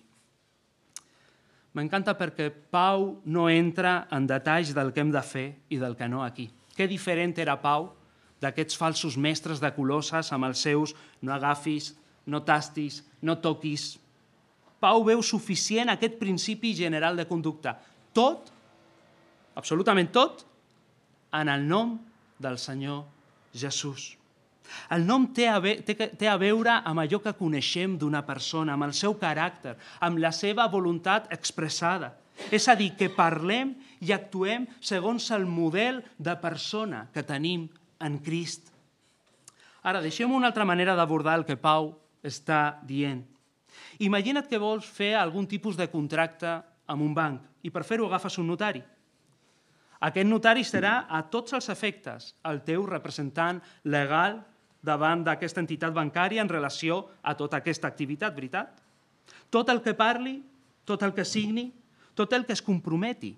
M'encanta 1.73 2.13
perquè 2.13 2.51
Pau 2.53 3.07
no 3.25 3.47
entra 3.49 4.03
en 4.13 4.27
detalls 4.29 4.75
del 4.77 4.91
que 4.93 5.01
hem 5.01 5.11
de 5.13 5.23
fer 5.25 5.47
i 5.73 5.79
del 5.81 5.95
que 5.97 6.07
no 6.09 6.21
aquí. 6.21 6.47
Què 6.77 6.85
diferent 6.89 7.33
era 7.41 7.57
Pau 7.61 7.89
d'aquests 8.43 8.77
falsos 8.77 9.17
mestres 9.17 9.61
de 9.61 9.71
Colosses 9.73 10.29
amb 10.35 10.49
els 10.49 10.61
seus 10.61 10.93
no 11.21 11.33
agafis, 11.33 11.93
no 12.29 12.43
tastis, 12.45 13.01
no 13.21 13.39
toquis. 13.41 13.95
Pau 14.83 15.01
veu 15.07 15.21
suficient 15.25 15.89
aquest 15.89 16.19
principi 16.21 16.73
general 16.77 17.17
de 17.17 17.25
conducta. 17.25 17.77
Tot, 18.13 18.51
absolutament 19.57 20.11
tot, 20.13 20.45
en 21.33 21.49
el 21.49 21.65
nom 21.65 21.95
del 22.37 22.59
Senyor 22.61 23.05
Jesús. 23.55 24.13
El 24.95 25.05
nom 25.07 25.27
té 25.35 25.47
a, 25.49 25.59
té 25.59 26.27
a 26.29 26.37
veure 26.39 26.79
amb 26.83 27.03
allò 27.03 27.19
que 27.23 27.35
coneixem 27.37 27.97
d'una 27.99 28.23
persona, 28.27 28.73
amb 28.73 28.87
el 28.87 28.93
seu 28.97 29.15
caràcter, 29.19 29.75
amb 30.01 30.21
la 30.21 30.31
seva 30.31 30.67
voluntat 30.71 31.31
expressada. 31.33 32.13
És 32.51 32.67
a 32.67 32.75
dir, 32.75 32.93
que 32.97 33.11
parlem 33.13 33.75
i 34.01 34.11
actuem 34.13 34.65
segons 34.81 35.29
el 35.35 35.45
model 35.45 36.01
de 36.17 36.35
persona 36.41 37.07
que 37.13 37.23
tenim 37.23 37.67
en 38.01 38.17
Crist. 38.23 38.71
Ara, 39.83 40.01
deixem 40.01 40.31
una 40.31 40.47
altra 40.49 40.65
manera 40.65 40.95
d'abordar 40.95 41.37
el 41.39 41.45
que 41.45 41.59
Pau 41.59 41.91
està 42.23 42.79
dient. 42.87 43.21
Imagina't 43.99 44.47
que 44.49 44.61
vols 44.61 44.87
fer 44.87 45.13
algun 45.19 45.47
tipus 45.49 45.77
de 45.77 45.89
contracte 45.91 46.55
amb 46.87 47.03
un 47.03 47.13
banc 47.13 47.67
i 47.67 47.71
per 47.71 47.83
fer-ho 47.87 48.07
agafes 48.07 48.37
un 48.39 48.47
notari. 48.49 48.81
Aquest 50.03 50.27
notari 50.27 50.65
serà 50.67 51.05
a 51.07 51.21
tots 51.31 51.55
els 51.55 51.69
efectes 51.71 52.33
el 52.49 52.59
teu 52.67 52.83
representant 52.89 53.61
legal 53.87 54.41
davant 54.83 55.23
d'aquesta 55.23 55.63
entitat 55.63 55.93
bancària 55.95 56.43
en 56.43 56.51
relació 56.51 56.99
a 57.23 57.33
tota 57.39 57.61
aquesta 57.61 57.87
activitat, 57.87 58.35
veritat? 58.35 58.81
Tot 59.49 59.69
el 59.71 59.79
que 59.81 59.95
parli, 59.95 60.35
tot 60.83 61.03
el 61.07 61.13
que 61.15 61.25
signi, 61.25 61.69
tot 62.13 62.33
el 62.35 62.45
que 62.45 62.53
es 62.53 62.61
comprometi, 62.61 63.31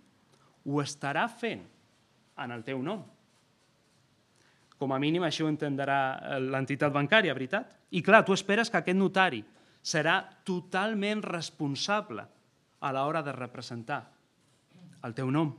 ho 0.65 0.81
estarà 0.81 1.27
fent 1.29 1.61
en 2.41 2.51
el 2.51 2.65
teu 2.65 2.81
nom. 2.83 3.03
Com 4.75 4.91
a 4.91 4.99
mínim 4.99 5.23
això 5.23 5.45
ho 5.45 5.51
entendrà 5.51 5.99
eh, 6.17 6.39
l'entitat 6.41 6.91
bancària, 6.91 7.35
veritat? 7.37 7.69
I 7.95 8.01
clar, 8.03 8.25
tu 8.25 8.33
esperes 8.35 8.71
que 8.71 8.81
aquest 8.81 8.97
notari 8.97 9.43
serà 9.85 10.17
totalment 10.43 11.21
responsable 11.23 12.25
a 12.81 12.91
l'hora 12.91 13.21
de 13.23 13.31
representar 13.37 14.01
el 15.05 15.13
teu 15.13 15.29
nom. 15.31 15.53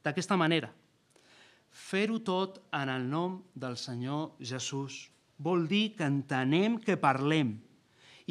D'aquesta 0.00 0.38
manera, 0.40 0.72
Fer-ho 1.70 2.18
tot 2.26 2.58
en 2.74 2.90
el 2.90 3.06
nom 3.08 3.40
del 3.54 3.76
Senyor 3.78 4.36
Jesús 4.42 5.08
vol 5.38 5.66
dir 5.70 5.94
que 5.96 6.04
entenem 6.04 6.78
que 6.82 6.98
parlem 7.00 7.54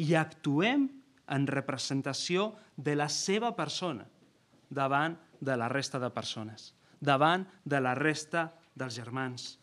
i 0.00 0.14
actuem 0.14 0.86
en 1.30 1.46
representació 1.50 2.52
de 2.76 2.94
la 2.96 3.08
seva 3.10 3.52
persona 3.56 4.06
davant 4.70 5.16
de 5.40 5.56
la 5.56 5.68
resta 5.72 5.98
de 5.98 6.10
persones, 6.14 6.72
davant 7.00 7.46
de 7.64 7.80
la 7.80 7.94
resta 7.98 8.50
dels 8.76 8.94
germans. 8.94 9.56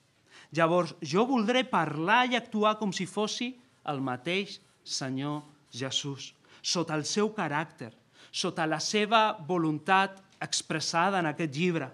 Llavors, 0.52 0.94
jo 1.02 1.26
voldré 1.28 1.64
parlar 1.68 2.26
i 2.32 2.36
actuar 2.38 2.76
com 2.80 2.92
si 2.94 3.08
fossi 3.08 3.54
el 3.88 4.02
mateix 4.04 4.60
Senyor 4.84 5.44
Jesús, 5.72 6.34
sota 6.62 6.96
el 6.96 7.06
seu 7.06 7.32
caràcter, 7.36 7.92
sota 8.32 8.68
la 8.68 8.80
seva 8.84 9.38
voluntat 9.48 10.22
expressada 10.44 11.20
en 11.20 11.30
aquest 11.32 11.56
llibre, 11.56 11.90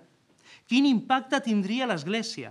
Quin 0.74 0.88
impacte 0.90 1.38
tindria 1.46 1.86
l'Església 1.86 2.50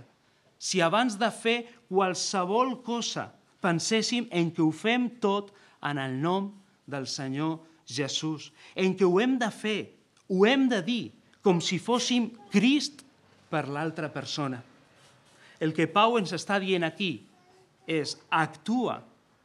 si 0.55 0.79
abans 0.79 1.17
de 1.19 1.27
fer 1.27 1.57
qualsevol 1.91 2.77
cosa 2.85 3.25
penséssim 3.59 4.29
en 4.31 4.47
que 4.55 4.63
ho 4.63 4.69
fem 4.71 5.09
tot 5.19 5.49
en 5.83 5.99
el 5.99 6.15
nom 6.23 6.45
del 6.87 7.03
Senyor 7.03 7.57
Jesús, 7.83 8.53
en 8.79 8.95
que 8.95 9.03
ho 9.03 9.19
hem 9.19 9.35
de 9.41 9.49
fer, 9.51 9.91
ho 10.31 10.45
hem 10.47 10.69
de 10.71 10.79
dir, 10.87 11.11
com 11.43 11.59
si 11.59 11.81
fóssim 11.83 12.29
Crist 12.53 13.03
per 13.51 13.65
l'altra 13.67 14.07
persona. 14.07 14.61
El 15.59 15.75
que 15.75 15.89
Pau 15.91 16.15
ens 16.15 16.31
està 16.31 16.61
dient 16.63 16.87
aquí 16.87 17.25
és 17.83 18.15
actua 18.31 19.01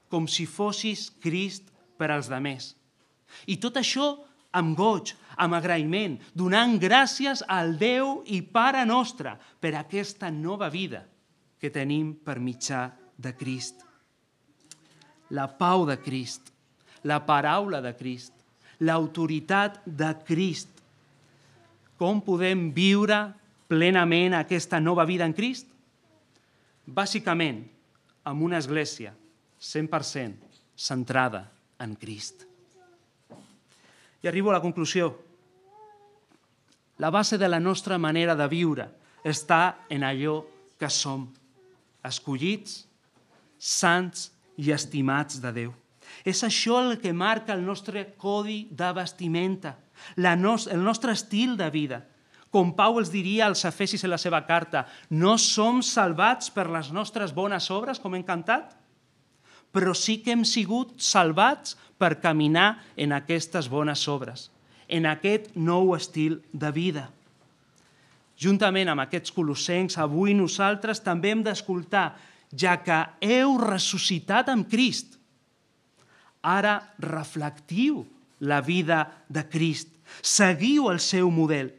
com 0.06 0.30
si 0.30 0.46
fossis 0.46 1.08
Crist 1.18 1.66
per 1.98 2.12
als 2.14 2.30
demés. 2.30 2.76
I 3.50 3.58
tot 3.58 3.82
això 3.82 4.12
amb 4.58 4.76
goig, 4.78 5.14
amb 5.38 5.56
agraïment, 5.56 6.18
donant 6.34 6.76
gràcies 6.82 7.44
al 7.46 7.76
Déu 7.78 8.22
i 8.26 8.42
Pare 8.42 8.84
nostre 8.88 9.36
per 9.60 9.74
aquesta 9.78 10.30
nova 10.34 10.68
vida 10.72 11.04
que 11.58 11.70
tenim 11.74 12.12
per 12.24 12.38
mitjà 12.42 12.88
de 13.18 13.34
Crist. 13.38 13.84
La 15.34 15.46
pau 15.58 15.84
de 15.86 15.98
Crist, 16.02 16.52
la 17.04 17.20
paraula 17.26 17.82
de 17.84 17.92
Crist, 17.98 18.32
l'autoritat 18.80 19.80
de 19.84 20.12
Crist. 20.26 20.70
Com 21.98 22.22
podem 22.22 22.68
viure 22.74 23.18
plenament 23.68 24.38
aquesta 24.38 24.78
nova 24.80 25.04
vida 25.04 25.26
en 25.26 25.34
Crist? 25.36 25.66
Bàsicament, 26.88 27.64
amb 28.24 28.44
una 28.46 28.58
església 28.58 29.12
100% 29.60 30.46
centrada 30.78 31.48
en 31.82 31.96
Crist. 31.98 32.46
I 34.22 34.28
arribo 34.28 34.50
a 34.50 34.58
la 34.58 34.62
conclusió. 34.62 35.12
La 36.98 37.10
base 37.10 37.38
de 37.38 37.48
la 37.48 37.60
nostra 37.60 37.98
manera 37.98 38.34
de 38.34 38.48
viure 38.50 38.88
està 39.22 39.84
en 39.88 40.02
allò 40.02 40.40
que 40.78 40.90
som, 40.90 41.28
escollits, 42.02 42.86
sants 43.58 44.30
i 44.58 44.72
estimats 44.74 45.38
de 45.42 45.52
Déu. 45.54 45.74
És 46.24 46.42
això 46.42 46.80
el 46.82 46.98
que 47.02 47.12
marca 47.12 47.54
el 47.54 47.62
nostre 47.66 48.14
codi 48.18 48.66
de 48.70 48.90
vestimenta, 48.96 49.76
la 50.16 50.34
nos 50.36 50.66
el 50.66 50.82
nostre 50.82 51.12
estil 51.12 51.56
de 51.58 51.70
vida. 51.70 52.02
Com 52.50 52.72
Pau 52.74 52.98
els 52.98 53.12
diria 53.12 53.46
als 53.46 53.64
Efesis 53.68 54.02
en 54.04 54.10
la 54.10 54.18
seva 54.18 54.40
carta, 54.46 54.86
no 55.10 55.36
som 55.38 55.82
salvats 55.84 56.50
per 56.50 56.66
les 56.72 56.90
nostres 56.96 57.34
bones 57.34 57.70
obres, 57.70 58.00
com 58.00 58.14
hem 58.16 58.24
cantat, 58.24 58.72
però 59.78 59.94
sí 59.94 60.16
que 60.18 60.32
hem 60.34 60.42
sigut 60.42 60.96
salvats 60.98 61.76
per 62.02 62.16
caminar 62.18 62.80
en 62.98 63.12
aquestes 63.14 63.68
bones 63.70 64.02
obres, 64.10 64.48
en 64.90 65.06
aquest 65.06 65.52
nou 65.54 65.92
estil 65.94 66.40
de 66.50 66.72
vida. 66.74 67.04
Juntament 68.38 68.90
amb 68.90 69.04
aquests 69.04 69.30
colossencs, 69.34 69.94
avui 70.02 70.34
nosaltres 70.34 70.98
també 71.04 71.30
hem 71.30 71.44
d'escoltar, 71.46 72.08
ja 72.50 72.74
que 72.82 72.98
heu 73.22 73.54
ressuscitat 73.62 74.50
amb 74.50 74.66
Crist. 74.66 75.14
Ara 76.42 76.80
reflectiu 76.98 78.02
la 78.42 78.58
vida 78.58 79.04
de 79.30 79.46
Crist, 79.46 79.94
seguiu 80.22 80.90
el 80.90 80.98
seu 80.98 81.30
model. 81.30 81.70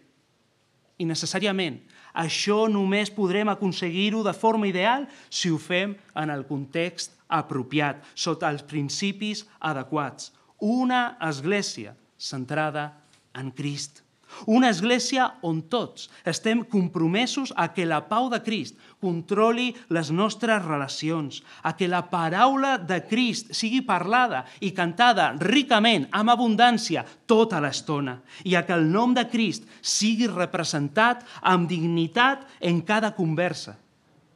I 1.00 1.08
necessàriament 1.08 1.82
això 2.14 2.68
només 2.72 3.12
podrem 3.14 3.50
aconseguir-ho 3.52 4.24
de 4.26 4.34
forma 4.34 4.68
ideal 4.70 5.08
si 5.30 5.52
ho 5.52 5.58
fem 5.62 5.96
en 6.16 6.34
el 6.34 6.46
context 6.50 7.16
apropiat, 7.30 8.02
sota 8.16 8.50
els 8.50 8.66
principis 8.66 9.46
adequats. 9.60 10.34
Una 10.60 11.18
església 11.30 11.96
centrada 12.18 12.92
en 13.34 13.52
Crist. 13.56 14.04
Una 14.48 14.70
església 14.70 15.26
on 15.44 15.62
tots 15.72 16.08
estem 16.28 16.62
compromesos 16.64 17.52
a 17.58 17.70
que 17.74 17.86
la 17.86 18.02
pau 18.08 18.30
de 18.32 18.40
Crist 18.46 18.78
controli 19.02 19.74
les 19.90 20.12
nostres 20.12 20.64
relacions, 20.66 21.42
a 21.64 21.76
que 21.76 21.88
la 21.88 22.04
paraula 22.12 22.78
de 22.78 23.02
Crist 23.08 23.54
sigui 23.56 23.82
parlada 23.88 24.46
i 24.62 24.72
cantada 24.76 25.32
ricament, 25.40 26.08
amb 26.12 26.34
abundància, 26.34 27.06
tota 27.26 27.62
l'estona, 27.64 28.20
i 28.44 28.56
a 28.56 28.66
que 28.68 28.76
el 28.76 28.90
nom 28.92 29.16
de 29.16 29.26
Crist 29.32 29.68
sigui 29.82 30.28
representat 30.28 31.26
amb 31.42 31.70
dignitat 31.70 32.46
en 32.60 32.82
cada 32.82 33.14
conversa 33.16 33.78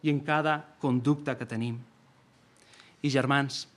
i 0.04 0.12
en 0.12 0.20
cada 0.24 0.60
conducta 0.80 1.38
que 1.40 1.48
tenim. 1.48 1.78
I 3.04 3.12
germans, 3.12 3.68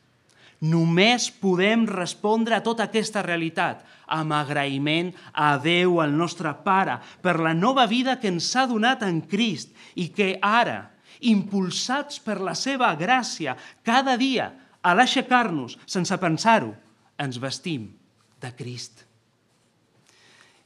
Només 0.64 1.28
podem 1.28 1.84
respondre 1.88 2.56
a 2.56 2.62
tota 2.64 2.86
aquesta 2.86 3.20
realitat 3.24 3.82
amb 4.08 4.32
agraïment 4.32 5.10
a 5.34 5.56
Déu, 5.60 5.98
el 6.00 6.14
nostre 6.16 6.52
Pare, 6.64 6.96
per 7.20 7.36
la 7.44 7.52
nova 7.52 7.84
vida 7.90 8.16
que 8.20 8.30
ens 8.32 8.48
ha 8.56 8.64
donat 8.70 9.04
en 9.04 9.20
Crist 9.28 9.74
i 10.00 10.08
que 10.14 10.38
ara, 10.40 10.86
impulsats 11.20 12.22
per 12.24 12.38
la 12.40 12.54
seva 12.56 12.94
gràcia, 12.96 13.56
cada 13.84 14.16
dia, 14.16 14.48
a 14.80 14.94
l'aixecar-nos, 14.94 15.76
sense 15.84 16.16
pensar-ho, 16.22 16.72
ens 17.20 17.40
vestim 17.42 17.90
de 18.40 18.52
Crist. 18.56 19.04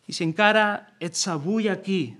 I 0.06 0.14
si 0.14 0.26
encara 0.26 0.94
ets 1.02 1.26
avui 1.30 1.70
aquí, 1.70 2.14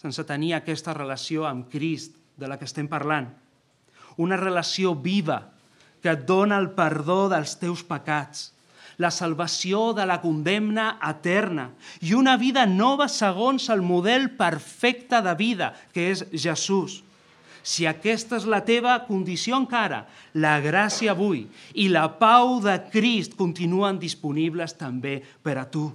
sense 0.00 0.24
tenir 0.28 0.54
aquesta 0.56 0.94
relació 0.96 1.44
amb 1.48 1.68
Crist 1.72 2.16
de 2.36 2.48
la 2.48 2.58
que 2.60 2.68
estem 2.68 2.88
parlant, 2.88 3.28
una 4.20 4.36
relació 4.36 4.94
viva, 4.94 5.51
que 6.02 6.12
et 6.12 6.26
dona 6.26 6.58
el 6.58 6.72
perdó 6.76 7.28
dels 7.30 7.54
teus 7.60 7.84
pecats, 7.86 8.50
la 8.98 9.10
salvació 9.10 9.92
de 9.96 10.04
la 10.06 10.18
condemna 10.20 10.96
eterna 11.08 11.70
i 12.02 12.12
una 12.14 12.36
vida 12.36 12.66
nova 12.66 13.08
segons 13.08 13.70
el 13.72 13.82
model 13.82 14.30
perfecte 14.36 15.22
de 15.22 15.34
vida, 15.38 15.72
que 15.94 16.10
és 16.12 16.26
Jesús. 16.34 17.00
Si 17.62 17.86
aquesta 17.86 18.36
és 18.40 18.46
la 18.50 18.60
teva 18.66 18.98
condició 19.06 19.56
encara, 19.56 20.04
la 20.34 20.58
gràcia 20.60 21.14
avui 21.14 21.46
i 21.78 21.86
la 21.88 22.08
pau 22.18 22.58
de 22.60 22.74
Crist 22.90 23.38
continuen 23.38 24.02
disponibles 24.02 24.74
també 24.74 25.20
per 25.42 25.60
a 25.62 25.68
tu. 25.70 25.86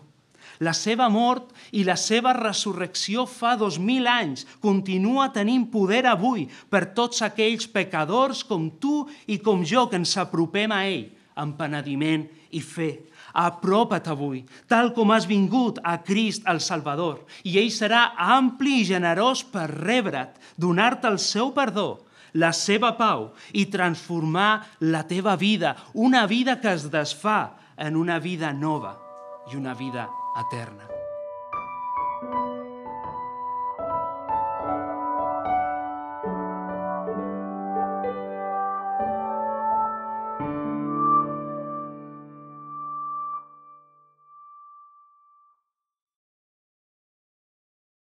La 0.59 0.73
seva 0.73 1.09
mort 1.13 1.51
i 1.77 1.83
la 1.85 1.95
seva 1.99 2.33
resurrecció 2.33 3.27
fa 3.29 3.55
dos 3.59 3.77
mil 3.77 4.07
anys 4.09 4.47
continua 4.63 5.29
tenint 5.33 5.67
poder 5.69 6.05
avui 6.09 6.47
per 6.69 6.87
tots 6.97 7.21
aquells 7.25 7.69
pecadors 7.69 8.43
com 8.47 8.71
tu 8.81 9.05
i 9.27 9.37
com 9.37 9.61
jo 9.65 9.85
que 9.89 9.99
ens 10.01 10.15
apropem 10.17 10.73
a 10.73 10.81
ell 10.89 11.05
amb 11.37 11.57
penediment 11.59 12.25
i 12.57 12.61
fe. 12.63 12.89
Apropa't 13.37 14.09
avui, 14.09 14.41
tal 14.65 14.89
com 14.97 15.11
has 15.13 15.27
vingut 15.29 15.77
a 15.85 15.99
Crist 16.01 16.47
el 16.49 16.57
Salvador, 16.63 17.21
i 17.45 17.59
ell 17.61 17.69
serà 17.69 18.15
ampli 18.17 18.79
i 18.81 18.87
generós 18.87 19.43
per 19.45 19.67
rebre't, 19.69 20.33
donar-te 20.57 21.11
el 21.11 21.19
seu 21.21 21.53
perdó, 21.53 22.07
la 22.33 22.49
seva 22.53 22.95
pau 22.97 23.29
i 23.53 23.67
transformar 23.69 24.65
la 24.81 25.05
teva 25.05 25.37
vida, 25.37 25.75
una 25.93 26.25
vida 26.25 26.57
que 26.61 26.73
es 26.73 26.89
desfà 26.89 27.41
en 27.77 27.95
una 27.95 28.17
vida 28.17 28.53
nova 28.53 28.97
i 29.51 29.55
una 29.55 29.77
vida 29.77 30.09
eterna. 30.37 30.87